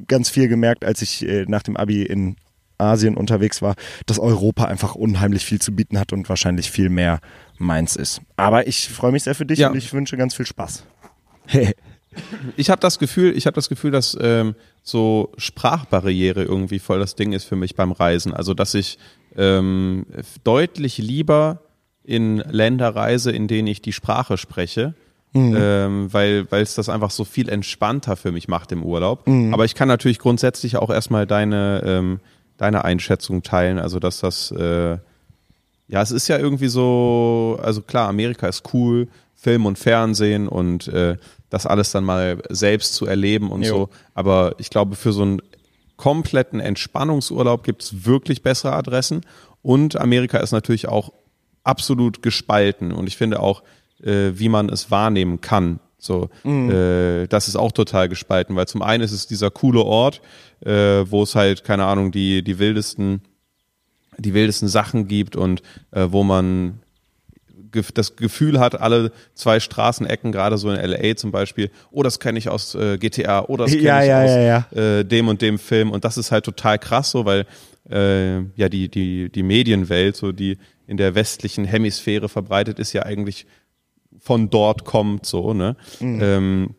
[0.07, 2.37] ganz viel gemerkt, als ich äh, nach dem Abi in
[2.77, 7.19] Asien unterwegs war, dass Europa einfach unheimlich viel zu bieten hat und wahrscheinlich viel mehr
[7.57, 8.21] meins ist.
[8.35, 9.69] Aber ich freue mich sehr für dich ja.
[9.69, 10.85] und ich wünsche ganz viel Spaß.
[12.57, 17.15] ich habe das Gefühl, ich habe das Gefühl, dass ähm, so Sprachbarriere irgendwie voll das
[17.15, 18.33] Ding ist für mich beim Reisen.
[18.33, 18.97] Also dass ich
[19.35, 20.05] ähm,
[20.43, 21.61] deutlich lieber
[22.03, 24.93] in Länder reise, in denen ich die Sprache spreche,
[25.33, 25.55] mhm.
[25.57, 29.27] ähm, weil weil es das einfach so viel entspannter für mich macht im Urlaub.
[29.27, 29.53] Mhm.
[29.53, 32.19] Aber ich kann natürlich grundsätzlich auch erstmal deine ähm,
[32.57, 33.79] deine Einschätzung teilen.
[33.79, 34.97] Also dass das äh,
[35.87, 39.07] ja, es ist ja irgendwie so, also klar, Amerika ist cool,
[39.43, 41.17] Film und Fernsehen und äh,
[41.49, 43.67] das alles dann mal selbst zu erleben und jo.
[43.67, 43.89] so.
[44.13, 45.41] Aber ich glaube, für so einen
[45.97, 49.21] kompletten Entspannungsurlaub gibt es wirklich bessere Adressen.
[49.61, 51.11] Und Amerika ist natürlich auch
[51.65, 52.93] absolut gespalten.
[52.93, 53.63] Und ich finde auch,
[54.01, 55.81] äh, wie man es wahrnehmen kann.
[55.97, 56.71] So, mhm.
[56.71, 60.21] äh, das ist auch total gespalten, weil zum einen ist es dieser coole Ort,
[60.61, 63.21] äh, wo es halt, keine Ahnung, die, die wildesten,
[64.17, 66.79] die wildesten Sachen gibt und äh, wo man
[67.93, 72.39] das Gefühl hat, alle zwei Straßenecken, gerade so in LA zum Beispiel, oh, das kenne
[72.39, 75.41] ich aus äh, GTA, oh, das kenne Ja, ich ja, aus ja, Äh, dem und
[75.41, 75.91] dem Film.
[75.91, 77.45] Und das ist halt total krass so, weil
[77.89, 80.57] äh, ja die, die, die Medienwelt, so die
[80.87, 83.45] in der westlichen Hemisphäre verbreitet ist, ja eigentlich
[84.19, 85.75] von dort kommt, so, ne?
[86.21, 86.75] Ähm,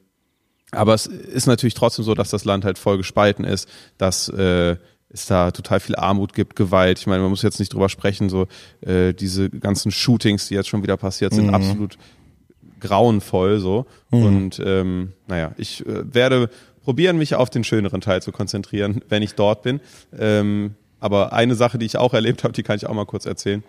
[0.70, 3.68] aber es ist natürlich trotzdem so, dass das Land halt voll gespalten ist,
[3.98, 4.76] dass äh,
[5.14, 6.98] es da total viel Armut gibt, Gewalt.
[6.98, 8.46] Ich meine, man muss jetzt nicht drüber sprechen, so
[8.80, 11.96] äh, diese ganzen Shootings, die jetzt schon wieder passiert sind, absolut
[12.80, 13.86] grauenvoll so.
[14.10, 16.50] Und ähm, naja, ich äh, werde
[16.82, 19.80] probieren, mich auf den schöneren Teil zu konzentrieren, wenn ich dort bin.
[20.16, 23.24] Ähm, aber eine Sache, die ich auch erlebt habe, die kann ich auch mal kurz
[23.26, 23.62] erzählen.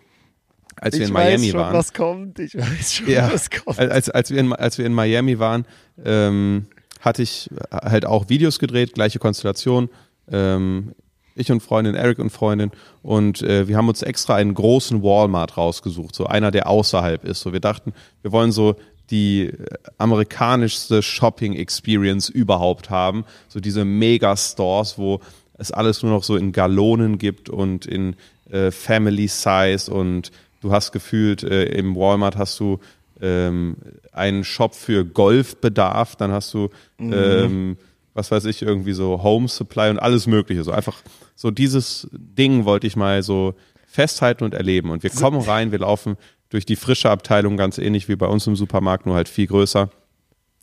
[0.77, 1.73] Als wir ich in Miami schon, waren.
[1.73, 2.39] was kommt.
[2.39, 3.79] Ich weiß schon, Ja, was kommt.
[3.79, 5.65] als, als, wir in, als wir in Miami waren,
[6.03, 6.65] ähm,
[6.99, 9.89] hatte ich halt auch Videos gedreht, gleiche Konstellation.
[10.29, 10.93] Ähm,
[11.35, 12.71] ich und Freundin, Eric und Freundin.
[13.03, 17.41] Und äh, wir haben uns extra einen großen Walmart rausgesucht, so einer, der außerhalb ist.
[17.41, 18.75] So, wir dachten, wir wollen so
[19.11, 19.53] die äh,
[19.97, 23.25] amerikanischste Shopping-Experience überhaupt haben.
[23.47, 25.19] So diese Megastores, wo
[25.57, 28.15] es alles nur noch so in Gallonen gibt und in
[28.49, 30.31] äh, Family Size und
[30.61, 32.79] du hast gefühlt, äh, im Walmart hast du
[33.21, 33.77] ähm,
[34.11, 36.69] einen Shop für Golfbedarf, dann hast du,
[36.99, 37.77] ähm,
[38.15, 40.63] was weiß ich, irgendwie so Home Supply und alles Mögliche.
[40.63, 40.97] So einfach
[41.35, 43.53] so dieses Ding wollte ich mal so
[43.85, 44.89] festhalten und erleben.
[44.89, 46.17] Und wir kommen rein, wir laufen
[46.49, 49.89] durch die frische Abteilung, ganz ähnlich wie bei uns im Supermarkt, nur halt viel größer.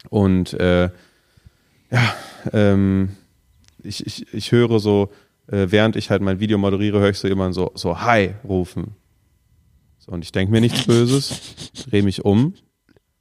[0.09, 0.91] Und äh,
[1.91, 2.15] ja,
[2.53, 3.11] ähm,
[3.83, 5.11] ich, ich, ich höre so,
[5.47, 8.97] äh, während ich halt mein Video moderiere, höre ich so jemanden so, so Hi rufen.
[9.99, 12.55] So, und ich denke mir nichts Böses, drehe mich um.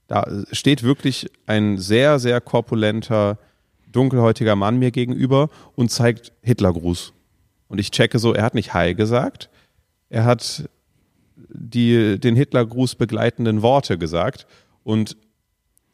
[0.08, 3.38] Da steht wirklich ein sehr, sehr korpulenter,
[3.92, 7.14] dunkelhäutiger Mann mir gegenüber und zeigt Hitlergruß.
[7.68, 9.50] Und ich checke so, er hat nicht Hi gesagt,
[10.10, 10.70] er hat
[11.50, 14.46] die, den Hitlergruß begleitenden Worte gesagt
[14.84, 15.18] und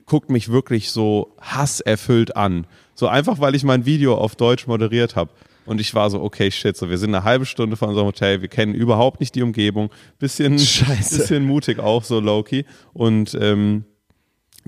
[0.05, 2.65] guckt mich wirklich so hasserfüllt an.
[2.95, 5.31] So einfach, weil ich mein Video auf Deutsch moderiert habe.
[5.65, 8.41] Und ich war so, okay, shit, so wir sind eine halbe Stunde von unserem Hotel,
[8.41, 9.89] wir kennen überhaupt nicht die Umgebung.
[10.17, 11.17] Bisschen, Scheiße.
[11.17, 12.65] bisschen mutig auch, so Loki.
[12.93, 13.83] Und ähm,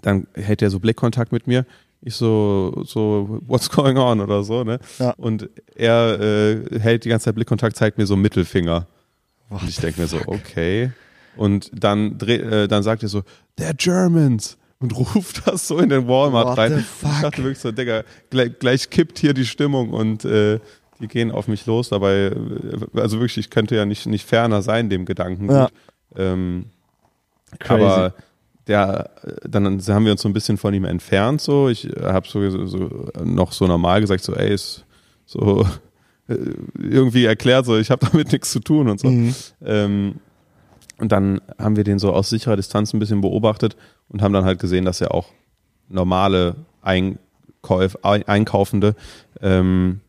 [0.02, 1.66] dann hält er so Blickkontakt mit mir.
[2.02, 4.80] Ich so, so, what's going on oder so, ne?
[5.00, 5.12] Ja.
[5.18, 8.88] Und er äh, hält die ganze Zeit Blickkontakt, zeigt mir so Mittelfinger.
[9.50, 10.92] Und ich denke mir so, okay.
[11.36, 13.24] Und dann, dreh, äh, dann sagt er so,
[13.58, 14.58] they're Germans.
[14.80, 16.80] Und ruft das so in den Walmart What rein.
[16.80, 20.60] Ich dachte wirklich so, Digga, gleich, gleich kippt hier die Stimmung und äh,
[21.00, 21.90] die gehen auf mich los.
[21.90, 22.34] Dabei, äh,
[22.94, 25.52] also wirklich, ich könnte ja nicht, nicht ferner sein, dem Gedanken.
[25.52, 25.70] Ja.
[26.16, 26.66] Ähm,
[27.60, 27.84] Crazy.
[27.84, 28.14] aber
[28.70, 29.10] der,
[29.44, 31.42] dann haben wir uns so ein bisschen von ihm entfernt.
[31.42, 34.86] So, ich habe so, so noch so normal gesagt, so, ey, ist
[35.26, 35.66] so
[36.30, 36.36] äh,
[36.80, 39.10] irgendwie erklärt, so, ich habe damit nichts zu tun und so.
[39.10, 39.36] Mhm.
[39.66, 40.16] Ähm,
[41.00, 43.76] und dann haben wir den so aus sicherer Distanz ein bisschen beobachtet
[44.10, 45.28] und haben dann halt gesehen, dass er auch
[45.88, 48.96] normale Einkäuf, Ein- Einkaufende
[49.42, 50.02] ähm,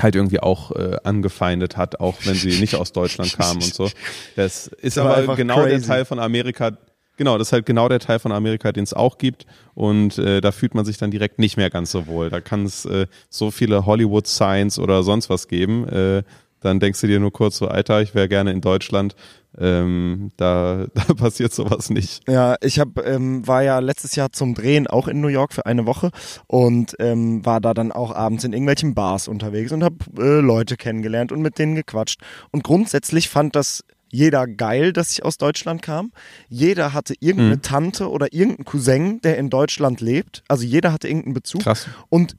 [0.00, 3.90] halt irgendwie auch äh, angefeindet hat, auch wenn sie nicht aus Deutschland kamen und so.
[4.36, 5.86] Das ist aber einfach genau der crazy.
[5.86, 6.72] Teil von Amerika,
[7.18, 9.44] genau, das ist halt genau der Teil von Amerika, den es auch gibt
[9.74, 12.30] und äh, da fühlt man sich dann direkt nicht mehr ganz so wohl.
[12.30, 16.22] Da kann es äh, so viele Hollywood-Signs oder sonst was geben, äh,
[16.60, 19.14] dann denkst du dir nur kurz so, Alter, ich wäre gerne in Deutschland,
[19.56, 22.28] ähm, da, da passiert sowas nicht.
[22.28, 25.66] Ja, ich hab, ähm, war ja letztes Jahr zum Drehen auch in New York für
[25.66, 26.10] eine Woche
[26.46, 30.76] und ähm, war da dann auch abends in irgendwelchen Bars unterwegs und habe äh, Leute
[30.76, 32.20] kennengelernt und mit denen gequatscht.
[32.50, 36.12] Und grundsätzlich fand das jeder geil, dass ich aus Deutschland kam.
[36.48, 37.62] Jeder hatte irgendeine Mhm.
[37.62, 40.42] Tante oder irgendeinen Cousin, der in Deutschland lebt.
[40.48, 41.62] Also jeder hatte irgendeinen Bezug.
[41.62, 41.86] Krass.
[42.08, 42.36] Und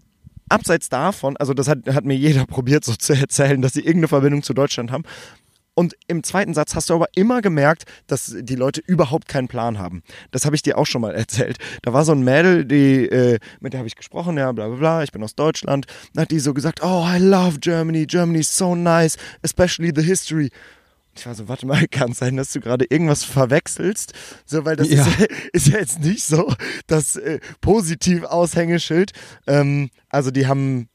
[0.50, 4.08] abseits davon, also das hat, hat mir jeder probiert so zu erzählen, dass sie irgendeine
[4.08, 5.04] Verbindung zu Deutschland haben.
[5.76, 9.78] Und im zweiten Satz hast du aber immer gemerkt, dass die Leute überhaupt keinen Plan
[9.80, 10.04] haben.
[10.32, 11.58] Das habe ich dir auch schon mal erzählt.
[11.84, 14.76] Da war so ein Mädel, die, äh, mit der habe ich gesprochen, ja, bla bla
[14.76, 15.86] bla, ich bin aus Deutschland.
[16.14, 20.02] Dann hat die so gesagt, oh, I love Germany, Germany is so nice, especially the
[20.02, 20.50] history.
[21.16, 24.14] Ich war so, warte mal, kann sein, dass du gerade irgendwas verwechselst?
[24.46, 25.06] So, weil das Ja.
[25.06, 26.54] ist, ist ja jetzt nicht so
[26.88, 29.12] das äh, positiv Aushängeschild.
[29.48, 30.90] Ähm, also die haben,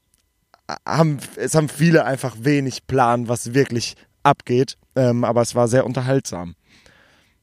[0.87, 4.77] haben, es haben viele einfach wenig Plan, was wirklich abgeht.
[4.95, 6.55] Ähm, aber es war sehr unterhaltsam.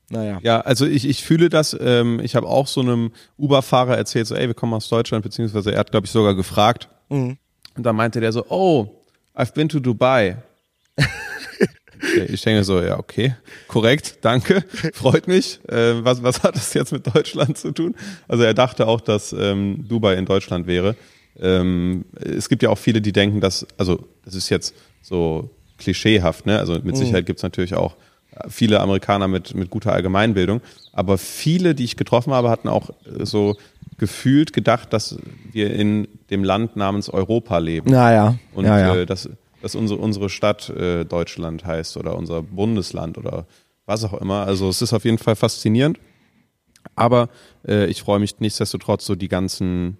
[0.08, 0.40] Naja.
[0.42, 1.76] Ja, also ich, ich fühle das.
[1.80, 5.72] Ähm, ich habe auch so einem Uber-Fahrer erzählt, so, ey, wir kommen aus Deutschland, beziehungsweise
[5.72, 6.88] er hat, glaube ich, sogar gefragt.
[7.08, 7.38] Mhm.
[7.76, 9.02] Und dann meinte der so, oh,
[9.34, 10.36] I've been to Dubai.
[12.28, 13.36] Ich- denke so, ja, okay,
[13.68, 15.60] korrekt, danke, freut mich.
[15.68, 17.94] Äh, was, was hat das jetzt mit Deutschland zu tun?
[18.28, 20.96] Also er dachte auch, dass ähm, Dubai in Deutschland wäre.
[21.40, 26.46] Ähm, es gibt ja auch viele, die denken, dass, also das ist jetzt so klischeehaft,
[26.46, 26.58] ne?
[26.58, 27.96] Also mit Sicherheit gibt's natürlich auch
[28.48, 30.60] viele Amerikaner mit, mit guter Allgemeinbildung.
[30.92, 33.56] Aber viele, die ich getroffen habe, hatten auch äh, so
[33.98, 35.16] gefühlt gedacht, dass
[35.52, 37.90] wir in dem Land namens Europa leben.
[37.90, 38.36] Naja.
[38.54, 38.96] Und ja, ja.
[38.96, 39.28] Äh, dass,
[39.62, 43.46] dass unsere, unsere Stadt äh, Deutschland heißt oder unser Bundesland oder
[43.86, 44.44] was auch immer.
[44.44, 45.98] Also es ist auf jeden Fall faszinierend.
[46.96, 47.28] Aber
[47.66, 49.98] äh, ich freue mich nichtsdestotrotz so die ganzen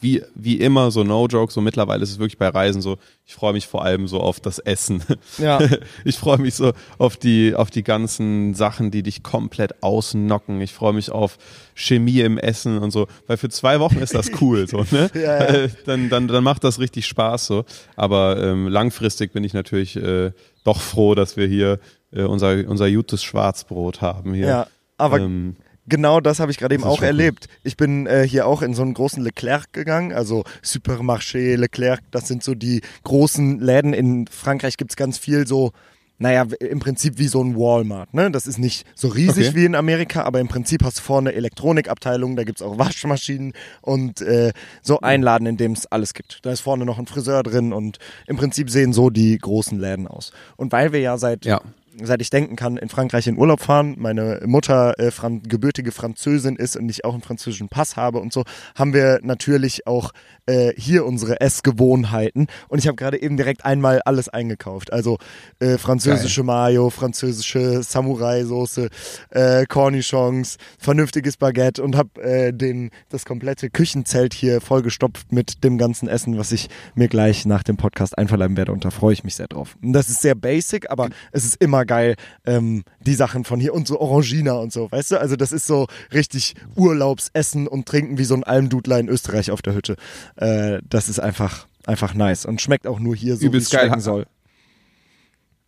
[0.00, 3.34] wie, wie immer, so no joke, so mittlerweile ist es wirklich bei Reisen so, ich
[3.34, 5.02] freue mich vor allem so auf das Essen.
[5.38, 5.58] Ja.
[6.04, 10.60] Ich freue mich so auf die, auf die ganzen Sachen, die dich komplett ausnocken.
[10.60, 11.36] Ich freue mich auf
[11.74, 15.10] Chemie im Essen und so, weil für zwei Wochen ist das cool, so, ne?
[15.14, 15.38] Ja, ja.
[15.40, 17.64] Äh, Dann, dann, dann macht das richtig Spaß, so.
[17.96, 20.32] Aber ähm, langfristig bin ich natürlich äh,
[20.64, 21.80] doch froh, dass wir hier
[22.12, 24.46] äh, unser, unser gutes Schwarzbrot haben hier.
[24.46, 25.56] Ja, aber Ähm,
[25.88, 27.46] genau das habe ich gerade eben auch erlebt.
[27.64, 32.28] Ich bin äh, hier auch in so einen großen Leclerc gegangen, also Supermarché, Leclerc, das
[32.28, 33.92] sind so die großen Läden.
[33.92, 35.72] In Frankreich gibt's ganz viel so,
[36.20, 38.12] naja, im Prinzip wie so ein Walmart.
[38.12, 38.30] Ne?
[38.30, 39.56] Das ist nicht so riesig Okay.
[39.56, 44.20] wie in Amerika, aber im Prinzip hast du vorne Elektronikabteilung, da gibt's auch Waschmaschinen und
[44.20, 46.40] äh, so ein Laden, in dem es alles gibt.
[46.42, 50.08] Da ist vorne noch ein Friseur drin und im Prinzip sehen so die großen Läden
[50.08, 50.32] aus.
[50.56, 51.60] Und weil wir ja seit Ja.
[52.02, 53.94] Seit ich denken kann, in Frankreich in Urlaub fahren.
[53.98, 58.32] Meine Mutter äh, Fran gebürtige Französin ist und ich auch einen französischen Pass habe und
[58.32, 58.44] so,
[58.74, 60.12] haben wir natürlich auch
[60.46, 62.46] äh, hier unsere Essgewohnheiten.
[62.68, 64.92] Und ich habe gerade eben direkt einmal alles eingekauft.
[64.92, 65.18] Also
[65.60, 68.88] äh, französische Mayo, französische Samurai-Soße,
[69.30, 75.78] äh, Cornichons, vernünftiges Baguette und habe äh, den das komplette Küchenzelt hier vollgestopft mit dem
[75.78, 78.72] ganzen Essen, was ich mir gleich nach dem Podcast einverleiben werde.
[78.72, 79.76] Und da freue ich mich sehr drauf.
[79.82, 82.14] Und das ist sehr basic, aber es ist immer geil,
[82.46, 85.20] ähm, die Sachen von hier und so Orangina und so, weißt du?
[85.20, 89.62] Also das ist so richtig Urlaubsessen und Trinken wie so ein Almdudler in Österreich auf
[89.62, 89.96] der Hütte.
[90.36, 94.00] Äh, das ist einfach, einfach nice und schmeckt auch nur hier so, wie es schmecken
[94.00, 94.26] soll.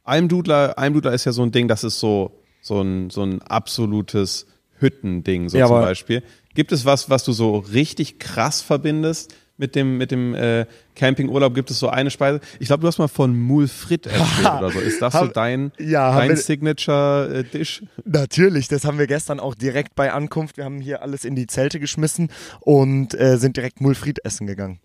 [0.05, 4.47] Almdudler, Almdudler ist ja so ein Ding, das ist so, so ein, so ein absolutes
[4.79, 6.23] Hüttending, so Ja, zum Beispiel.
[6.55, 11.55] Gibt es was, was du so richtig krass verbindest mit dem, mit dem äh, Campingurlaub?
[11.55, 12.41] Gibt es so eine Speise?
[12.59, 14.81] Ich glaube, du hast mal von Moule Frit erzählt oder so.
[14.81, 17.85] Ist das so dein, ja, dein Signature-Dish?
[18.05, 20.57] Natürlich, das haben wir gestern auch direkt bei Ankunft.
[20.57, 22.31] Wir haben hier alles in die Zelte geschmissen
[22.61, 24.81] und äh, sind direkt Mulfried essen gegangen.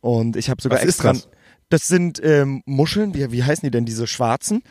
[0.00, 1.12] Und ich habe sogar Was extra.
[1.14, 1.28] das?
[1.70, 4.62] Das sind ähm, Muscheln, wie, wie heißen die denn, diese schwarzen?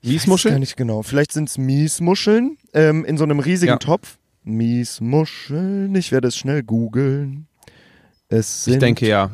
[0.00, 0.54] Ich weiß es Miesmuscheln?
[0.54, 1.02] Gar nicht genau.
[1.02, 3.76] Vielleicht sind es Miesmuscheln ähm, in so einem riesigen Ja.
[3.78, 4.18] Topf.
[4.42, 7.46] Miesmuscheln, ich werde es schnell googeln.
[8.34, 9.30] Es sind Ich denke ja.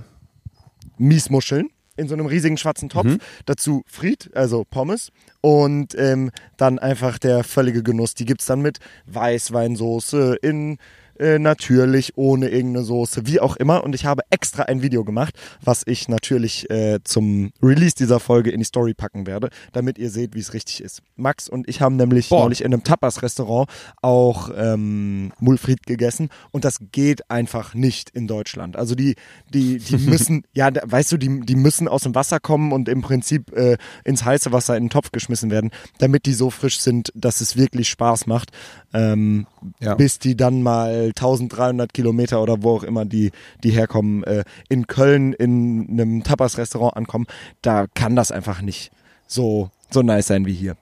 [0.99, 3.07] Miesmuscheln in so einem riesigen schwarzen Topf.
[3.07, 3.19] Mhm.
[3.47, 5.11] Dazu Fried, also Pommes.
[5.41, 8.15] Und ähm, dann einfach der völlige Genuss.
[8.15, 10.79] Die gibt's dann mit Weißweinsoße in
[11.21, 13.85] äh, natürlich ohne irgendeine Soße, wie auch immer.
[13.85, 18.51] Und ich habe extra ein Video gemacht, was ich natürlich äh, zum Release dieser Folge
[18.51, 21.03] in die Story packen werde, damit ihr seht, wie es richtig ist.
[21.17, 22.41] Max und ich haben nämlich Boah.
[22.45, 23.69] neulich in einem Tapas-Restaurant
[24.03, 28.77] auch ähm, Mulfried gegessen und das geht einfach nicht in Deutschland.
[28.77, 29.15] Also die,
[29.53, 32.89] die, die müssen, ja, da- weißt du, die, die müssen aus dem Wasser kommen und
[32.89, 36.81] im Prinzip äh, ins heiße Wasser in den Topf geschmissen werden, damit die so frisch
[36.81, 38.51] sind, dass es wirklich Spaß macht,
[38.93, 39.47] ähm,
[39.81, 39.95] Ja.
[39.95, 43.31] bis die dann mal 1300 Kilometer oder wo auch immer die,
[43.63, 47.27] die herkommen, äh, in Köln in einem Tapas-Restaurant ankommen.
[47.63, 48.91] Da kann das einfach nicht
[49.27, 50.77] so, so nice sein wie hier.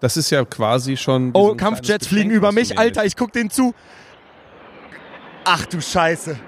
[0.00, 1.30] Das ist ja quasi schon.
[1.34, 3.74] Oh, Kampfjets fliegen über mich, Alter, ich guck denen zu.
[5.44, 6.38] Ach du Scheiße.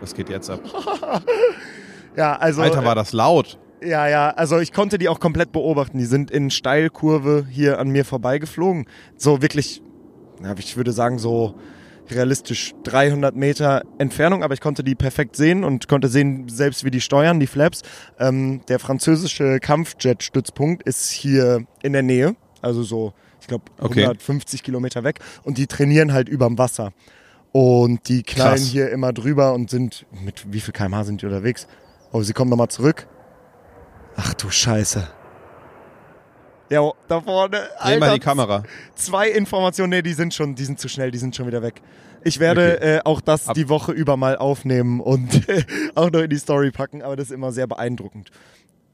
[0.00, 0.60] Was geht jetzt ab?
[2.14, 2.60] Ja, also.
[2.60, 3.58] Alter, war das laut.
[3.84, 5.98] Ja, ja, also ich konnte die auch komplett beobachten.
[5.98, 8.86] Die sind in Steilkurve hier an mir vorbeigeflogen.
[9.16, 9.82] So wirklich,
[10.58, 11.54] ich würde sagen, so
[12.10, 16.90] realistisch 300 Meter Entfernung, aber ich konnte die perfekt sehen und konnte sehen, selbst wie
[16.90, 17.82] die steuern, die Flaps.
[18.18, 24.02] Ähm, der französische Kampfjet-Stützpunkt ist hier in der Nähe, also so, ich glaube, Okay.
[24.02, 26.92] 150 Kilometer weg und die trainieren halt überm Wasser.
[27.52, 28.66] Und die knallen Krass.
[28.66, 31.66] hier immer drüber und sind, mit wie viel kmh sind die unterwegs?
[32.10, 33.06] Oh, sie kommen nochmal zurück.
[34.16, 35.06] Ach du Scheiße.
[36.70, 37.58] Ja, da vorne.
[37.84, 38.62] Nehmen mal Alter, die Kamera.
[38.94, 41.82] Zwei Informationen, nee, die sind schon, die sind zu schnell, die sind schon wieder weg.
[42.24, 42.96] Ich werde Okay.
[42.96, 45.42] äh, auch das Ab- die Woche über mal aufnehmen und
[45.94, 48.30] auch noch in die Story packen, aber das ist immer sehr beeindruckend.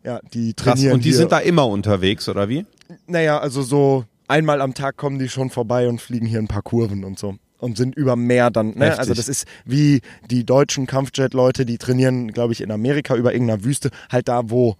[0.02, 0.74] Ja, die Krass.
[0.76, 1.18] trainieren Und die hier.
[1.18, 2.66] sind da immer unterwegs, oder wie?
[3.06, 6.62] Naja, also so einmal am Tag kommen die schon vorbei und fliegen hier ein paar
[6.62, 7.36] Kurven und so.
[7.58, 8.86] Und sind über Meer dann, ne?
[8.86, 8.98] Heftig.
[9.00, 10.00] Also das ist wie
[10.30, 14.76] die deutschen Kampfjet-Leute, die trainieren, glaube ich, in Amerika über irgendeiner Wüste, halt da, wo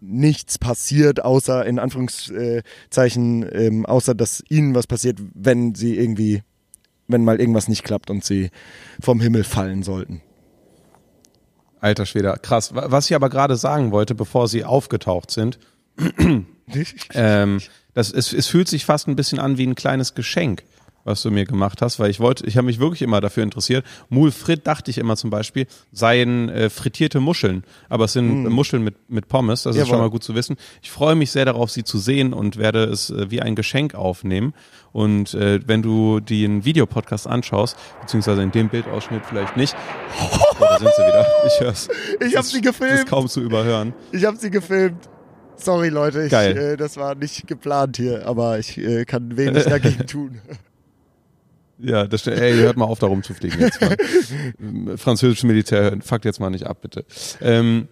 [0.00, 6.42] nichts passiert, außer in Anführungszeichen, ähm, außer dass ihnen was passiert, wenn sie irgendwie,
[7.06, 8.50] wenn mal irgendwas nicht klappt und sie
[9.00, 10.22] vom Himmel fallen sollten.
[11.80, 12.74] Alter Schwede, krass.
[12.74, 15.58] Wa- Was ich aber gerade sagen wollte, bevor sie aufgetaucht sind,
[17.12, 17.60] ähm,
[17.92, 20.64] das, es, es fühlt sich fast ein bisschen an wie ein kleines Geschenk
[21.04, 23.84] was du mir gemacht hast, weil ich wollte, ich habe mich wirklich immer dafür interessiert.
[24.08, 28.48] Moule Frit dachte ich immer zum Beispiel, seien äh, frittierte Muscheln, aber es sind mm.
[28.48, 29.82] Muscheln mit, mit Pommes, das Jawohl.
[29.82, 30.56] ist schon mal gut zu wissen.
[30.82, 33.94] Ich freue mich sehr darauf, sie zu sehen und werde es äh, wie ein Geschenk
[33.94, 34.54] aufnehmen.
[34.92, 39.74] Und äh, wenn du den Videopodcast anschaust, beziehungsweise in dem Bildausschnitt vielleicht nicht,
[40.20, 41.26] oh, da sind sie wieder.
[41.46, 41.88] Ich hör's.
[42.24, 42.92] Ich habe sie gefilmt.
[42.92, 43.92] Das ist kaum zu überhören.
[44.12, 45.08] Ich habe sie gefilmt.
[45.56, 50.06] Sorry Leute, ich, äh, das war nicht geplant hier, aber ich äh, kann wenig dagegen
[50.06, 50.40] tun.
[51.78, 53.96] Ja, das ey, hört mal auf, da rumzufliegen jetzt mal.
[54.96, 57.04] Französisches Militär, fuckt jetzt mal nicht ab, bitte.
[57.40, 57.88] Ähm,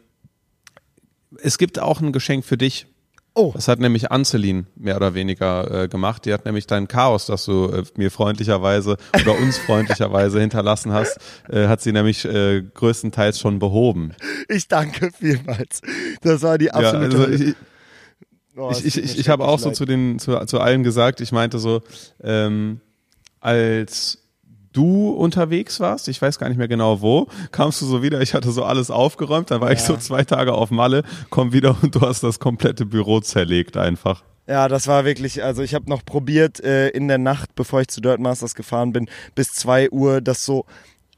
[1.43, 2.87] es gibt auch ein Geschenk für dich.
[3.35, 3.53] Oh.
[3.55, 6.26] Das hat nämlich Ancelin mehr oder weniger äh, gemacht.
[6.26, 11.18] Die hat nämlich dein Chaos, das du äh, mir freundlicherweise oder uns freundlicherweise hinterlassen hast,
[11.49, 14.12] äh, hat sie nämlich äh, größtenteils schon behoben.
[14.49, 15.80] Ich danke vielmals.
[16.20, 17.16] Das war die absolute.
[17.16, 17.55] Ja, also ich,
[18.55, 19.61] oh, ich, ich, ich, ich habe auch leid.
[19.61, 21.22] so zu den zu, zu allen gesagt.
[21.22, 21.80] Ich meinte so,
[22.22, 22.80] ähm,
[23.43, 24.18] als
[24.72, 28.32] du unterwegs warst, ich weiß gar nicht mehr genau wo, kamst du so wieder, ich
[28.32, 29.74] hatte so alles aufgeräumt, dann war ja.
[29.74, 33.76] ich so zwei Tage auf Malle, komm wieder und du hast das komplette Büro zerlegt
[33.76, 34.22] einfach.
[34.47, 37.88] Ja, das war wirklich, also ich habe noch probiert äh, in der Nacht, bevor ich
[37.88, 40.64] zu Dirt Masters gefahren bin, bis zwei Uhr das so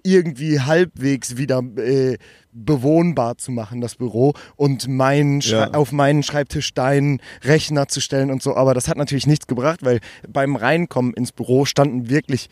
[0.03, 2.18] irgendwie halbwegs wieder äh,
[2.55, 5.71] bewohnbar zu machen, das Büro, und meinen ja.
[5.73, 8.57] auf meinen Schreibtisch deinen Rechner zu stellen und so.
[8.57, 12.49] Aber das hat natürlich nichts gebracht, weil beim Reinkommen ins Büro standen wirklich,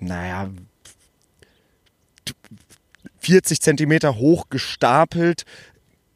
[0.00, 0.50] naja,
[3.18, 5.44] 40 Zentimeter hoch gestapelt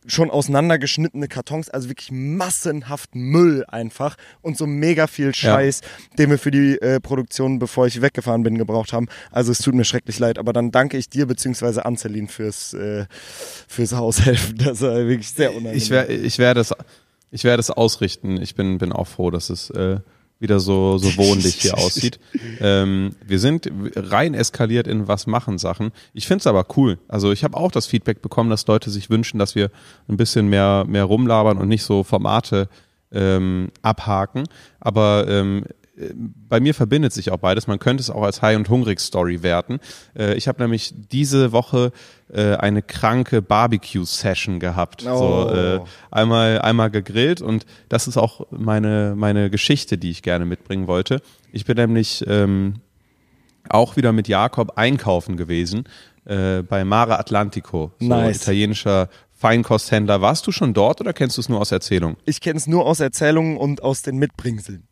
[0.06, 6.16] schon auseinandergeschnittene Kartons, also wirklich massenhaft Müll einfach und so mega viel Scheiß, ja.
[6.18, 9.08] den wir für die äh, Produktion, bevor ich weggefahren bin, gebraucht haben.
[9.30, 13.06] Also es tut mir schrecklich leid, aber dann danke ich dir beziehungsweise Anselin fürs, äh,
[13.68, 14.58] fürs Haushelfen.
[14.66, 15.76] Das war wirklich sehr unangenehm.
[15.76, 16.74] Ich, wär, ich werde es
[17.30, 18.40] ich werde es ausrichten.
[18.40, 19.98] Ich bin, bin auch froh, dass es äh,
[20.38, 22.18] wieder so, so wohnlich hier aussieht.
[22.60, 25.92] Ähm, wir sind rein eskaliert in was machen Sachen.
[26.12, 26.98] Ich finde es aber cool.
[27.08, 29.70] Also ich habe auch das Feedback bekommen, dass Leute sich wünschen, dass wir
[30.08, 32.68] ein bisschen mehr, mehr rumlabern und nicht so Formate
[33.12, 34.44] ähm, abhaken.
[34.80, 35.64] Aber ähm,
[36.48, 37.66] bei mir verbindet sich auch beides.
[37.66, 39.80] Man könnte es auch als High- und Hungrig-Story werten.
[40.16, 41.92] Äh, ich habe nämlich diese Woche
[42.32, 45.04] äh, eine kranke Barbecue-Session gehabt.
[45.06, 45.16] Oh.
[45.16, 45.80] So, äh,
[46.10, 51.22] einmal, einmal gegrillt und das ist auch meine, meine Geschichte, die ich gerne mitbringen wollte.
[51.52, 52.74] Ich bin nämlich ähm,
[53.68, 55.84] auch wieder mit Jakob einkaufen gewesen
[56.24, 58.42] äh, bei Mare Atlantico, so nice.
[58.42, 60.20] italienischer Feinkosthändler.
[60.20, 62.16] Warst du schon dort oder kennst du es nur aus Erzählungen?
[62.24, 64.86] Ich kenne es nur aus Erzählungen und aus den Mitbringseln.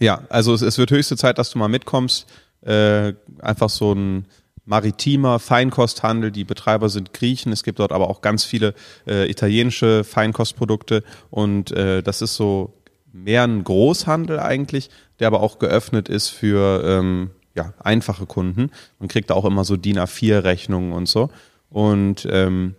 [0.00, 2.26] Ja, also es, es wird höchste Zeit, dass du mal mitkommst.
[2.62, 4.26] Äh, einfach so ein
[4.64, 6.30] maritimer Feinkosthandel.
[6.30, 7.52] Die Betreiber sind Griechen.
[7.52, 8.74] Es gibt dort aber auch ganz viele
[9.06, 12.74] äh, italienische Feinkostprodukte und äh, das ist so
[13.12, 14.90] mehr ein Großhandel eigentlich,
[15.20, 18.70] der aber auch geöffnet ist für ähm, ja, einfache Kunden.
[18.98, 21.30] Man kriegt auch immer so DIN A4-Rechnungen und so.
[21.70, 22.74] Und ähm,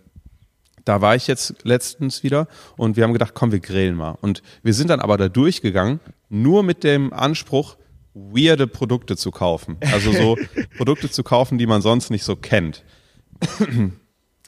[0.86, 4.16] da war ich jetzt letztens wieder und wir haben gedacht, komm, wir grillen mal.
[4.20, 7.76] Und wir sind dann aber da durchgegangen, nur mit dem Anspruch,
[8.14, 9.76] weirde Produkte zu kaufen.
[9.92, 10.38] Also so
[10.78, 12.82] Produkte zu kaufen, die man sonst nicht so kennt.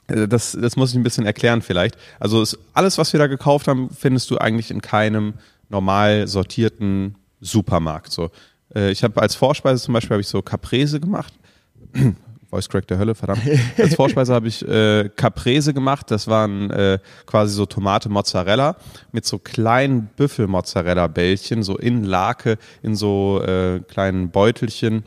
[0.07, 1.99] Das, das muss ich ein bisschen erklären vielleicht.
[2.19, 5.35] Also ist, alles, was wir da gekauft haben, findest du eigentlich in keinem
[5.69, 8.11] normal sortierten Supermarkt.
[8.11, 8.31] So,
[8.75, 11.35] äh, ich habe als Vorspeise zum Beispiel habe ich so Caprese gemacht.
[12.51, 13.43] Voice Crack der Hölle, verdammt.
[13.79, 16.11] Als Vorspeise habe ich äh, Caprese gemacht.
[16.11, 18.77] Das waren äh, quasi so Tomate Mozzarella
[19.13, 25.05] mit so kleinen Büffel-Mozzarella-Bällchen, so in Lake, in so äh, kleinen Beutelchen,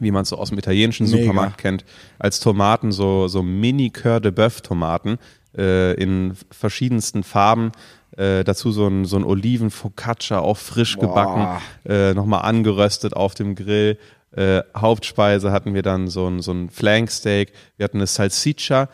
[0.00, 1.18] wie man es so aus dem italienischen Mega.
[1.18, 1.84] Supermarkt kennt,
[2.18, 5.18] als Tomaten, so, so Mini-Cœur de Boeuf-Tomaten
[5.56, 7.72] äh, in verschiedensten Farben.
[8.16, 11.08] Äh, dazu so ein, so ein Oliven-Focaccia, auch frisch Boah.
[11.08, 13.98] gebacken, äh, nochmal angeröstet auf dem Grill
[14.36, 18.88] äh, Hauptspeise hatten wir dann so ein, so ein Flanksteak, wir hatten eine Salsiccia,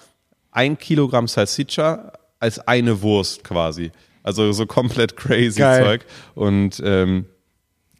[0.50, 3.92] ein Kilogramm Salsiccia als eine Wurst quasi.
[4.22, 5.82] Also so komplett crazy Geil.
[5.82, 6.06] Zeug.
[6.34, 7.26] Und ähm,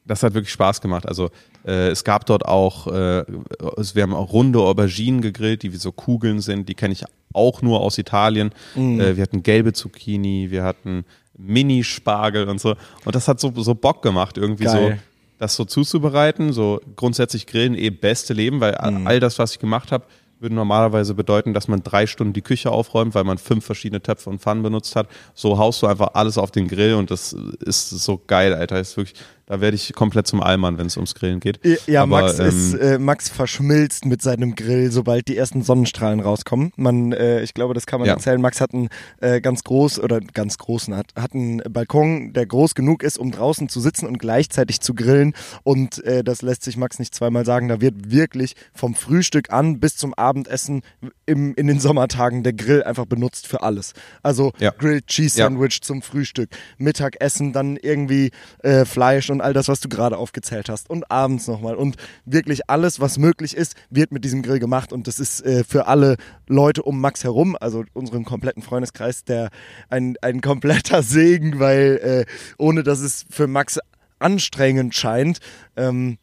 [0.05, 1.07] das hat wirklich Spaß gemacht.
[1.07, 1.31] Also
[1.65, 5.93] äh, es gab dort auch, äh, wir haben auch runde Auberginen gegrillt, die wie so
[5.93, 6.69] Kugeln sind.
[6.69, 8.51] Die kenne ich auch nur aus Italien.
[8.75, 9.01] Mm.
[9.01, 11.05] Äh, wir hatten gelbe Zucchini, wir hatten
[11.39, 12.75] Mini-Spargel und so.
[13.05, 14.99] Und das hat so, so Bock gemacht, irgendwie Geil.
[14.99, 15.10] so
[15.41, 16.53] das so zuzubereiten.
[16.53, 19.07] So grundsätzlich Grillen eh beste Leben, weil mhm.
[19.07, 20.05] all das, was ich gemacht habe,
[20.39, 24.31] würde normalerweise bedeuten, dass man drei Stunden die Küche aufräumt, weil man fünf verschiedene Töpfe
[24.31, 25.09] und Pfannen benutzt hat.
[25.35, 28.77] So haust du einfach alles auf den Grill und das ist so geil, Alter.
[28.77, 29.19] Das ist wirklich
[29.51, 31.59] Da werde ich komplett zum Allmann, wenn es ums Grillen geht.
[31.89, 36.21] Ja, Aber, Max ähm, ist äh, Max verschmilzt mit seinem Grill, sobald die ersten Sonnenstrahlen
[36.21, 36.71] rauskommen.
[36.77, 38.15] Man, äh, ich glaube, das kann man ja.
[38.15, 38.41] erzählen.
[38.41, 38.91] Max hat einen
[39.21, 43.33] äh, ganz groß oder ganz großen hat, hat einen Balkon, der groß genug ist, um
[43.33, 45.35] draußen zu sitzen und gleichzeitig zu grillen.
[45.65, 47.67] Und äh, das lässt sich Max nicht zweimal sagen.
[47.67, 50.83] Da wird wirklich vom Frühstück an bis zum Abendessen
[51.27, 53.95] im, in den Sommertagen der Grill einfach benutzt für alles.
[54.23, 54.71] Also ja.
[54.71, 55.89] Grilled Cheese Sandwich ja.
[55.89, 58.31] zum Frühstück, Mittagessen, dann irgendwie
[58.63, 61.77] äh, Fleisch und all das, was du gerade aufgezählt hast und abends nochmal.
[61.77, 65.65] Und wirklich alles, was möglich ist, wird mit diesem Grill gemacht und das ist äh,
[65.65, 66.17] für alle
[66.47, 69.51] Leute um Max herum, also unseren kompletten Freundeskreis, der
[69.89, 73.79] ein, ein kompletter Segen, weil äh, ohne dass es für Max
[74.19, 75.41] anstrengend scheint,
[75.77, 76.19] ähm,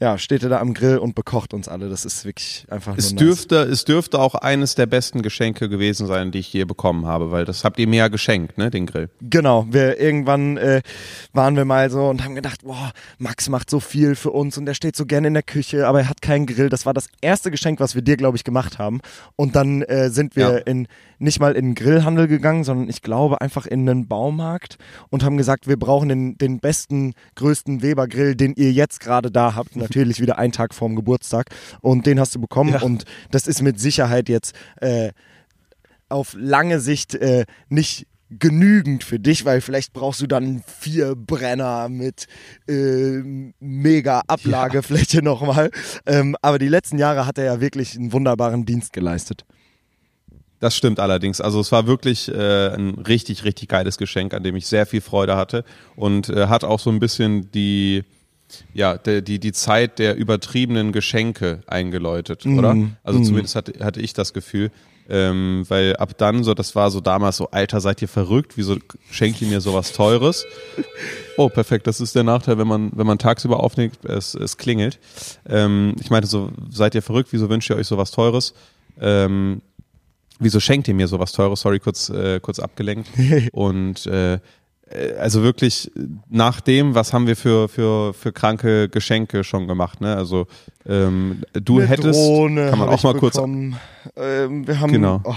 [0.00, 1.90] ja, steht er da am Grill und bekocht uns alle.
[1.90, 3.68] Das ist wirklich einfach es nur dürfte, nice.
[3.68, 7.44] Es dürfte auch eines der besten Geschenke gewesen sein, die ich je bekommen habe, weil
[7.44, 9.10] das habt ihr mir ja geschenkt, ne, den Grill.
[9.20, 10.80] Genau, wir irgendwann äh,
[11.34, 14.66] waren wir mal so und haben gedacht, boah, Max macht so viel für uns und
[14.66, 16.70] er steht so gerne in der Küche, aber er hat keinen Grill.
[16.70, 19.00] Das war das erste Geschenk, was wir dir, glaube ich, gemacht haben.
[19.36, 20.56] Und dann äh, sind wir ja.
[20.58, 20.88] in
[21.20, 24.78] nicht mal in den Grillhandel gegangen, sondern ich glaube einfach in einen Baumarkt
[25.10, 29.54] und haben gesagt, wir brauchen den, den besten, größten Weber-Grill, den ihr jetzt gerade da
[29.54, 29.76] habt.
[29.90, 31.46] Natürlich wieder einen Tag vorm Geburtstag.
[31.80, 32.74] Und den hast du bekommen.
[32.74, 32.82] Ja.
[32.82, 35.10] Und das ist mit Sicherheit jetzt äh,
[36.08, 41.88] auf lange Sicht äh, nicht genügend für dich, weil vielleicht brauchst du dann vier Brenner
[41.88, 42.26] mit
[42.68, 43.22] äh,
[43.58, 45.22] mega Ablagefläche ja.
[45.22, 45.70] nochmal.
[46.06, 49.44] Ähm, aber die letzten Jahre hat er ja wirklich einen wunderbaren Dienst geleistet.
[50.60, 51.40] Das stimmt allerdings.
[51.40, 55.00] Also es war wirklich äh, ein richtig, richtig geiles Geschenk, an dem ich sehr viel
[55.00, 55.64] Freude hatte
[55.96, 58.04] und äh, hat auch so ein bisschen die,
[58.74, 62.76] ja, die, die, die Zeit der übertriebenen Geschenke eingeläutet, mm, oder?
[63.02, 63.24] Also mm.
[63.24, 64.70] zumindest hatte, hatte ich das Gefühl.
[65.12, 68.52] Ähm, weil ab dann, so, das war so damals so, Alter, seid ihr verrückt?
[68.54, 68.76] Wieso
[69.10, 70.46] schenkt ihr mir sowas Teures?
[71.36, 75.00] Oh, perfekt, das ist der Nachteil, wenn man, wenn man tagsüber aufnimmt, es, es klingelt.
[75.48, 77.30] Ähm, ich meinte so, seid ihr verrückt?
[77.32, 78.54] Wieso wünscht ihr euch sowas Teures?
[79.00, 79.62] Ähm,
[80.38, 81.60] wieso schenkt ihr mir sowas Teures?
[81.60, 83.08] Sorry, kurz, äh, kurz abgelenkt.
[83.52, 84.38] Und äh,
[85.18, 85.90] also wirklich
[86.28, 90.16] nach dem, was haben wir für, für, für kranke Geschenke schon gemacht, ne?
[90.16, 90.46] Also
[90.86, 93.76] ähm, du Eine hättest, Drohne kann man auch mal bekommen.
[94.04, 94.16] kurz.
[94.16, 95.20] Ähm, wir haben, genau.
[95.24, 95.34] Oh,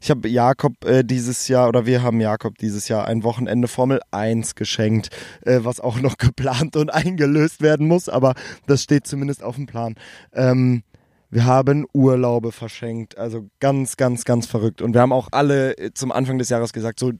[0.00, 4.00] ich habe Jakob äh, dieses Jahr oder wir haben Jakob dieses Jahr ein Wochenende Formel
[4.12, 5.10] 1 geschenkt,
[5.42, 8.34] äh, was auch noch geplant und eingelöst werden muss, aber
[8.66, 9.96] das steht zumindest auf dem Plan.
[10.32, 10.84] Ähm,
[11.28, 14.82] wir haben Urlaube verschenkt, also ganz, ganz, ganz verrückt.
[14.82, 17.12] Und wir haben auch alle äh, zum Anfang des Jahres gesagt, so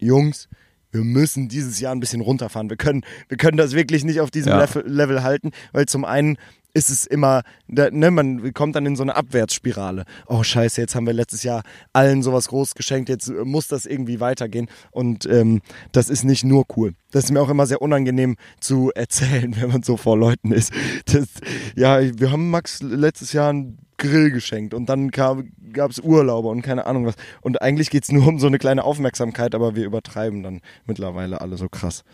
[0.00, 0.48] Jungs,
[0.92, 2.70] wir müssen dieses Jahr ein bisschen runterfahren.
[2.70, 4.60] Wir können, wir können das wirklich nicht auf diesem ja.
[4.60, 6.36] Level, Level halten, weil zum einen
[6.74, 10.04] ist es immer, ne, man kommt dann in so eine Abwärtsspirale.
[10.26, 11.62] Oh scheiße, jetzt haben wir letztes Jahr
[11.92, 14.68] allen sowas groß geschenkt, jetzt muss das irgendwie weitergehen.
[14.90, 15.60] Und ähm,
[15.92, 16.94] das ist nicht nur cool.
[17.10, 20.72] Das ist mir auch immer sehr unangenehm zu erzählen, wenn man so vor Leuten ist.
[21.06, 21.28] Das,
[21.76, 25.44] ja, wir haben Max letztes Jahr einen Grill geschenkt und dann gab
[25.88, 27.14] es Urlaube und keine Ahnung was.
[27.40, 31.40] Und eigentlich geht es nur um so eine kleine Aufmerksamkeit, aber wir übertreiben dann mittlerweile
[31.40, 32.04] alle so krass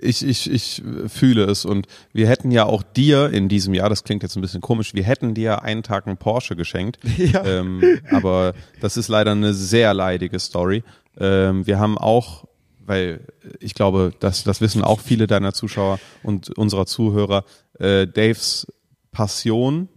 [0.00, 4.04] ich, ich, ich fühle es und wir hätten ja auch dir in diesem Jahr, das
[4.04, 6.98] klingt jetzt ein bisschen komisch, wir hätten dir einen Tag einen Porsche geschenkt.
[7.20, 7.44] Ja.
[7.44, 10.82] Ähm, aber das ist leider eine sehr leidige Story.
[11.18, 12.46] Ähm, wir haben auch,
[12.86, 13.20] weil
[13.60, 17.44] ich glaube, das, das wissen auch viele deiner Zuschauer und unserer Zuhörer,
[17.78, 18.66] äh, Daves
[19.12, 19.88] Passion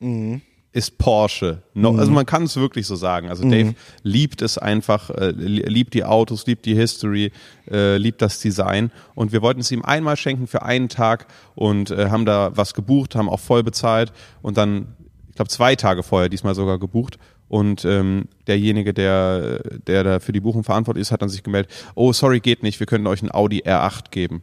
[0.00, 0.42] mhm
[0.72, 1.62] ist Porsche.
[1.74, 1.98] No, mhm.
[1.98, 3.28] Also man kann es wirklich so sagen.
[3.28, 3.74] Also Dave mhm.
[4.02, 7.30] liebt es einfach, äh, liebt die Autos, liebt die History,
[7.70, 8.90] äh, liebt das Design.
[9.14, 12.72] Und wir wollten es ihm einmal schenken für einen Tag und äh, haben da was
[12.72, 14.96] gebucht, haben auch voll bezahlt und dann,
[15.28, 17.18] ich glaube, zwei Tage vorher diesmal sogar gebucht.
[17.48, 21.70] Und ähm, derjenige, der, der da für die Buchung verantwortlich ist, hat dann sich gemeldet,
[21.94, 24.42] oh, sorry, geht nicht, wir können euch ein Audi R8 geben.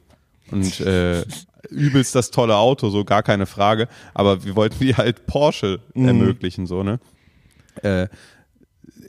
[0.52, 1.24] Und äh,
[1.70, 3.88] übelst das tolle Auto, so gar keine Frage.
[4.14, 6.08] Aber wir wollten die halt Porsche mhm.
[6.08, 7.00] ermöglichen, so, ne?
[7.82, 8.08] Äh,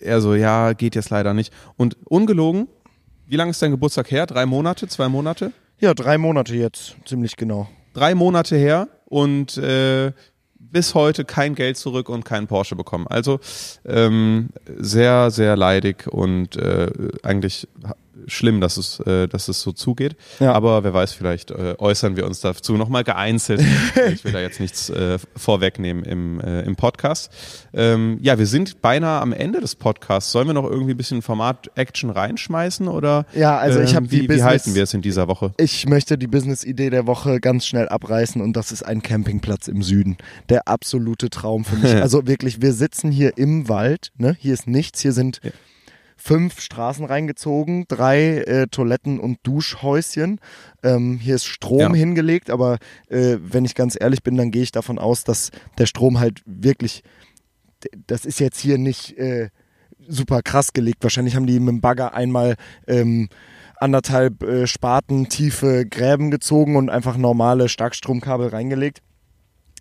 [0.01, 1.53] er so, ja, geht jetzt leider nicht.
[1.77, 2.69] Und ungelogen,
[3.27, 4.27] wie lange ist dein Geburtstag her?
[4.27, 5.53] Drei Monate, zwei Monate?
[5.79, 7.69] Ja, drei Monate jetzt, ziemlich genau.
[7.93, 10.13] Drei Monate her und äh,
[10.59, 13.07] bis heute kein Geld zurück und keinen Porsche bekommen.
[13.09, 13.41] Also
[13.85, 16.91] ähm, sehr, sehr leidig und äh,
[17.23, 17.67] eigentlich
[18.27, 20.17] schlimm, dass es, äh, dass es so zugeht.
[20.39, 20.53] Ja.
[20.53, 23.63] Aber wer weiß, vielleicht äh, äußern wir uns dazu nochmal geeinzelt.
[24.13, 27.33] ich will da jetzt nichts äh, vorwegnehmen im, äh, im Podcast.
[27.73, 30.33] Ähm, ja, wir sind beinahe am Ende des Podcasts.
[30.33, 34.43] Sollen wir noch irgendwie ein bisschen Format-Action reinschmeißen oder ja, also ich ähm, wie, wie
[34.43, 35.53] halten wir es in dieser Woche?
[35.59, 39.83] Ich möchte die Business-Idee der Woche ganz schnell abreißen und das ist ein Campingplatz im
[39.83, 40.17] Süden.
[40.49, 41.95] Der absolute Traum für mich.
[42.03, 44.37] also wirklich, wir sitzen hier im Wald, ne?
[44.39, 45.51] hier ist nichts, hier sind ja
[46.21, 50.39] fünf Straßen reingezogen, drei äh, Toiletten und Duschhäuschen.
[50.83, 51.95] Ähm, hier ist Strom ja.
[51.95, 55.87] hingelegt, aber äh, wenn ich ganz ehrlich bin, dann gehe ich davon aus, dass der
[55.87, 57.03] Strom halt wirklich,
[58.07, 59.49] das ist jetzt hier nicht äh,
[60.07, 61.03] super krass gelegt.
[61.03, 62.57] Wahrscheinlich haben die mit dem Bagger einmal
[62.87, 63.29] ähm,
[63.77, 69.01] anderthalb äh, Spaten tiefe Gräben gezogen und einfach normale Starkstromkabel reingelegt.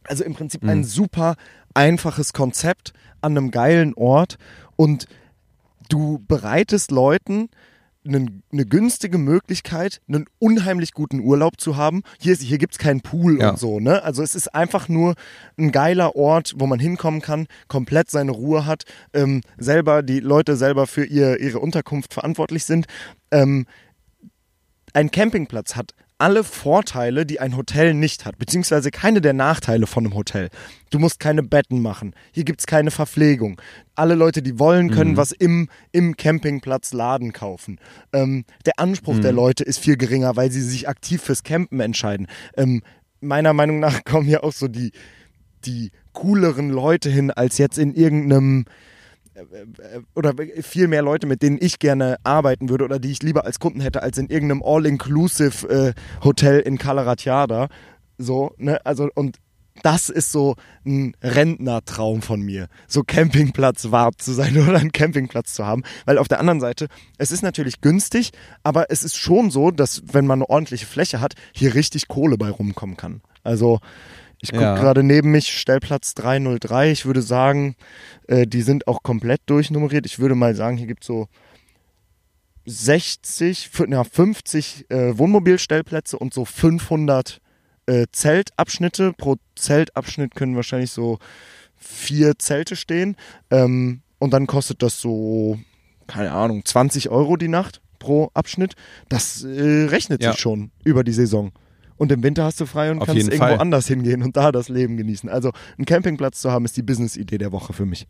[0.06, 0.70] Also im Prinzip mhm.
[0.70, 1.36] ein super
[1.74, 4.38] einfaches Konzept an einem geilen Ort
[4.78, 5.06] und
[5.90, 7.50] du bereitest Leuten
[8.08, 12.04] eine, eine günstige Möglichkeit, einen unheimlich guten Urlaub zu haben.
[12.20, 13.52] Hier, hier gibt es keinen Pool ja.
[13.52, 14.04] und so, ne?
[14.04, 15.16] Also es ist einfach nur
[15.58, 18.84] ein geiler Ort, wo man hinkommen kann, komplett seine Ruhe hat,
[19.14, 22.88] ähm, selber, die Leute selber für ihr, ihre Unterkunft verantwortlich sind.
[23.32, 23.66] Ähm,
[24.94, 30.06] ein Campingplatz hat alle Vorteile, die ein Hotel nicht hat, beziehungsweise keine der Nachteile von
[30.06, 30.50] einem Hotel.
[30.90, 32.14] Du musst keine Betten machen.
[32.32, 33.60] Hier gibt es keine Verpflegung.
[33.96, 35.18] Alle Leute, die wollen, können mhm.
[35.18, 37.80] was im, im Campingplatz Laden kaufen.
[38.12, 39.22] Ähm, der Anspruch mhm.
[39.22, 42.28] der Leute ist viel geringer, weil sie sich aktiv fürs Campen entscheiden.
[42.58, 42.82] Ähm,
[43.22, 44.92] meiner Meinung nach kommen hier auch so die,
[45.66, 48.66] die cooleren Leute hin, als jetzt in irgendeinem
[50.16, 53.60] oder viel mehr Leute, mit denen ich gerne arbeiten würde oder die ich lieber als
[53.60, 57.68] Kunden hätte, als in irgendeinem All-Inclusive-Hotel äh, in Calaratiada.
[58.18, 58.86] So, ne?
[58.86, 59.38] Also, und
[59.84, 65.66] das ist so ein Rentnertraum von mir, so Campingplatz-Wart zu sein oder einen Campingplatz zu
[65.66, 65.84] haben.
[66.06, 66.88] Weil auf der anderen Seite,
[67.18, 68.32] es ist natürlich günstig,
[68.64, 72.38] aber es ist schon so, dass wenn man eine ordentliche Fläche hat, hier richtig Kohle
[72.38, 73.22] bei rumkommen kann.
[73.44, 73.80] Also
[74.42, 74.76] ich gucke ja.
[74.76, 76.92] gerade neben mich, Stellplatz 303.
[76.92, 77.76] Ich würde sagen,
[78.28, 80.06] äh, die sind auch komplett durchnummeriert.
[80.06, 81.28] Ich würde mal sagen, hier gibt es so
[82.66, 87.42] 60, ja, 50 äh, Wohnmobilstellplätze und so 500
[87.88, 89.14] äh, Zeltabschnitte.
[89.14, 91.20] Pro Zeltabschnitt können wahrscheinlich so
[91.76, 93.18] vier Zelte stehen.
[93.52, 95.60] Ähm, und dann kostet das so,
[96.08, 98.76] keine Ahnung, 20 Euro die Nacht pro Abschnitt.
[99.10, 100.32] Das äh, rechnet ja.
[100.32, 101.52] sich schon über die Saison
[102.00, 103.60] und im Winter hast du frei und Auf kannst irgendwo Fall.
[103.60, 105.30] anders hingehen und da das Leben genießen.
[105.30, 108.08] Also einen Campingplatz zu haben, ist die Business-Idee der Woche für mich.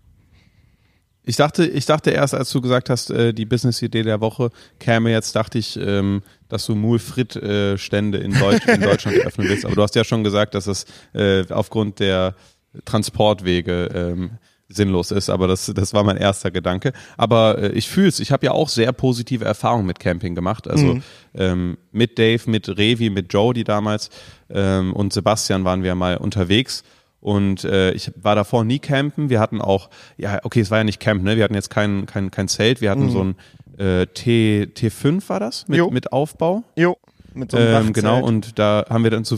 [1.24, 5.12] Ich dachte, ich dachte erst, als du gesagt hast, äh, die Business-Idee der Woche käme
[5.12, 9.66] jetzt, dachte ich, ähm, dass du Mulfrit-Stände in, Deutsch, in Deutschland öffnen willst.
[9.66, 12.36] Aber du hast ja schon gesagt, dass es äh, aufgrund der
[12.86, 14.32] Transportwege ähm,
[14.70, 16.94] sinnlos ist, aber das, das war mein erster Gedanke.
[17.18, 20.68] Aber äh, ich fühle es, ich habe ja auch sehr positive Erfahrungen mit Camping gemacht.
[20.68, 21.04] Also mhm.
[21.34, 24.10] ähm, mit Dave, mit Revi, mit Jody damals
[24.50, 26.84] ähm, und Sebastian waren wir mal unterwegs.
[27.20, 29.30] Und äh, ich war davor nie campen.
[29.30, 31.36] Wir hatten auch, ja, okay, es war ja nicht Camp, ne?
[31.36, 33.12] Wir hatten jetzt kein, kein, kein Zelt, wir hatten mhm.
[33.12, 33.36] so ein
[33.78, 36.64] äh, T, T5 war das mit, mit Aufbau.
[36.76, 36.98] Jo.
[37.34, 39.38] Mit so einem ähm, genau, und da haben wir dann zu,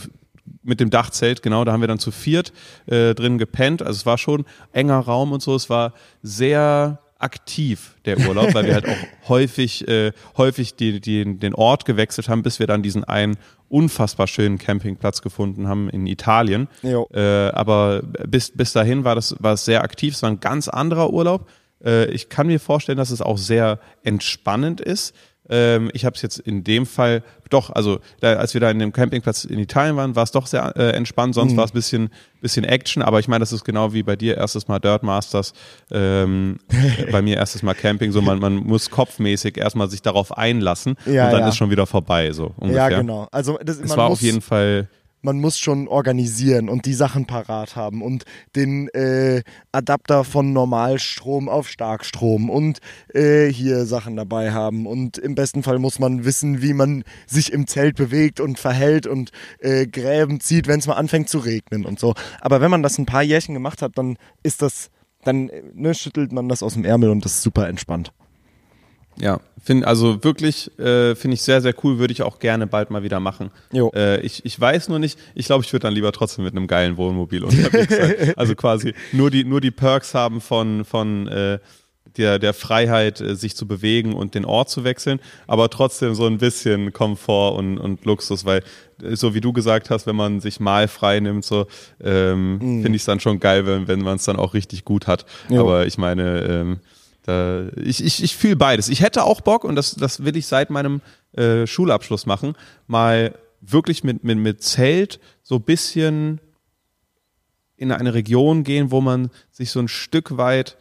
[0.64, 2.54] mit dem Dachzelt, genau, da haben wir dann zu viert
[2.88, 3.82] äh, drin gepennt.
[3.82, 5.56] Also es war schon enger Raum und so.
[5.56, 8.98] Es war sehr aktiv, der Urlaub, weil wir halt auch
[9.30, 13.38] häufig, äh, häufig die, die, den Ort gewechselt haben, bis wir dann diesen einen
[13.70, 16.68] unfassbar schönen Campingplatz gefunden haben in Italien.
[17.14, 20.16] Äh, aber bis, bis dahin war das war es sehr aktiv.
[20.16, 21.48] Es war ein ganz anderer Urlaub.
[21.84, 25.16] Äh, ich kann mir vorstellen, dass es auch sehr entspannend ist.
[25.52, 28.80] Ähm, ich habe es jetzt in dem Fall doch, also da, als wir da in
[28.80, 31.36] dem Campingplatz in Italien waren, war es doch sehr äh, entspannt.
[31.36, 31.58] Sonst mhm.
[31.58, 34.38] war es ein bisschen, bisschen Action, aber ich meine, das ist genau wie bei dir
[34.38, 35.54] erstes Mal Dirt Masters,
[35.92, 36.60] ähm,
[37.12, 38.12] bei mir erstes Mal Camping.
[38.12, 41.50] So man, man muss kopfmäßig erstmal sich darauf einlassen ja, und dann ja.
[41.50, 42.32] ist schon wieder vorbei.
[42.32, 42.90] So ungefähr.
[42.90, 43.28] Ja, genau.
[43.32, 44.88] Also das, es war auf jeden Fall
[45.22, 51.50] man muss schon organisieren und die Sachen parat haben und den äh, Adapter von Normalstrom
[51.50, 52.80] auf Starkstrom und
[53.14, 54.88] äh, hier Sachen dabei haben.
[54.88, 59.08] Und im besten Fall muss man wissen, wie man sich im Zelt bewegt und verhält
[59.08, 62.14] und äh, Gräben zieht, wenn es mal anfängt zu regnen und so.
[62.40, 64.90] Aber wenn man das ein paar Jährchen gemacht hat, dann ist das,
[65.24, 68.12] dann ne, schüttelt man das aus dem Ärmel und das ist super entspannt.
[69.20, 72.90] Ja, finde also wirklich äh, finde ich sehr sehr cool, würde ich auch gerne bald
[72.92, 73.52] mal wieder machen.
[73.72, 73.92] Jo.
[73.94, 76.68] Äh, ich, ich weiß nur nicht, ich glaube, ich würde dann lieber trotzdem mit einem
[76.68, 78.34] geilen Wohnmobil unterwegs sein.
[78.36, 81.60] also quasi nur die nur die Perks haben von von äh,
[82.18, 86.26] der, der Freiheit, äh, sich zu bewegen und den Ort zu wechseln, aber trotzdem so
[86.26, 88.64] ein bisschen Komfort und, und Luxus, weil
[89.02, 91.68] äh, so wie du gesagt hast, wenn man sich mal frei nimmt, so
[92.04, 92.82] ähm, mm.
[92.82, 95.26] finde ich es dann schon geil, wenn, wenn man es dann auch richtig gut hat.
[95.50, 95.62] Jo.
[95.62, 96.80] Aber ich meine, ähm,
[97.24, 98.90] da, ich ich, ich fühle beides.
[98.90, 101.02] Ich hätte auch Bock, und das, das will ich seit meinem
[101.34, 102.56] äh, Schulabschluss machen,
[102.88, 106.42] mal wirklich mit, mit, mit Zelt so ein bisschen
[107.78, 110.78] in eine Region gehen, wo man sich so ein Stück weit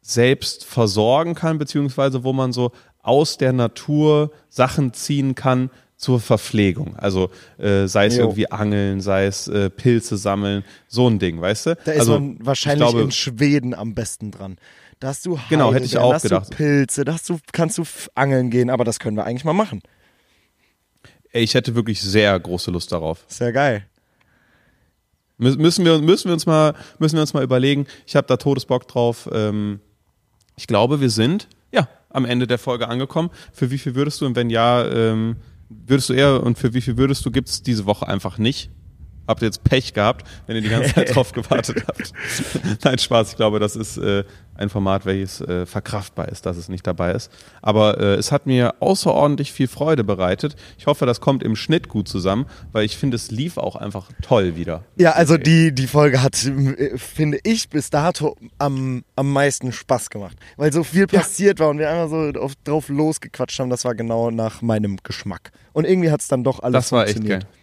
[0.00, 2.72] selbst versorgen kann, beziehungsweise wo man so
[3.02, 6.96] aus der Natur Sachen ziehen kann zur Verpflegung.
[6.96, 8.24] Also äh, sei es jo.
[8.24, 11.76] irgendwie Angeln, sei es äh, Pilze sammeln, so ein Ding, weißt du?
[11.84, 14.56] Da ist also, man wahrscheinlich glaube, in Schweden am besten dran
[15.00, 16.50] da hast du Heide, Genau, hätte ich da auch hast gedacht.
[16.52, 17.84] Du Pilze, da hast du, kannst du
[18.14, 19.82] angeln gehen, aber das können wir eigentlich mal machen.
[21.32, 23.24] Ey, ich hätte wirklich sehr große Lust darauf.
[23.28, 23.84] Sehr geil.
[25.38, 27.86] Mü- Müssen wir, müssen wir uns mal, müssen wir uns mal überlegen.
[28.06, 29.28] Ich habe da Todesbock drauf.
[29.32, 29.80] Ähm,
[30.56, 33.30] ich glaube, wir sind ja am Ende der Folge angekommen.
[33.52, 35.36] Für wie viel würdest du und wenn ja, ähm,
[35.68, 38.70] würdest du eher und für wie viel würdest du gibt's diese Woche einfach nicht?
[39.30, 42.12] Habt ihr jetzt Pech gehabt, wenn ihr die ganze Zeit drauf gewartet habt?
[42.82, 43.30] Nein, Spaß.
[43.30, 44.24] Ich glaube, das ist äh,
[44.56, 47.30] ein Format, welches äh, verkraftbar ist, dass es nicht dabei ist.
[47.62, 50.56] Aber äh, es hat mir außerordentlich viel Freude bereitet.
[50.78, 54.08] Ich hoffe, das kommt im Schnitt gut zusammen, weil ich finde, es lief auch einfach
[54.20, 54.82] toll wieder.
[54.96, 56.34] Ja, also die, die Folge hat,
[56.96, 60.36] finde ich, bis dato am, am meisten Spaß gemacht.
[60.56, 63.94] Weil so viel passiert war und wir einfach so auf, drauf losgequatscht haben, das war
[63.94, 65.52] genau nach meinem Geschmack.
[65.72, 67.44] Und irgendwie hat es dann doch alles Das war echt funktioniert.
[67.44, 67.59] geil.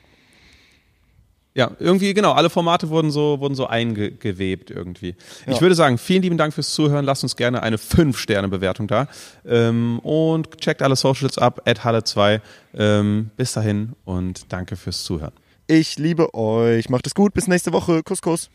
[1.57, 5.15] Ja, irgendwie, genau, alle Formate wurden so, wurden so eingewebt irgendwie.
[5.47, 5.61] Ich Ja.
[5.61, 7.03] würde sagen, vielen lieben Dank fürs Zuhören.
[7.03, 9.07] Lasst uns gerne eine 5-Sterne-Bewertung da.
[9.43, 12.41] Ähm, und checkt alle Socials ab, at Halle2.
[12.75, 15.31] Ähm, bis dahin und danke fürs Zuhören.
[15.65, 16.89] Ich liebe euch.
[16.89, 17.33] Macht es gut.
[17.33, 18.03] Bis nächste Woche.
[18.03, 18.51] Kuss, Kuss.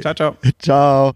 [0.00, 0.36] Ciao, ciao.
[0.60, 1.08] Ciao.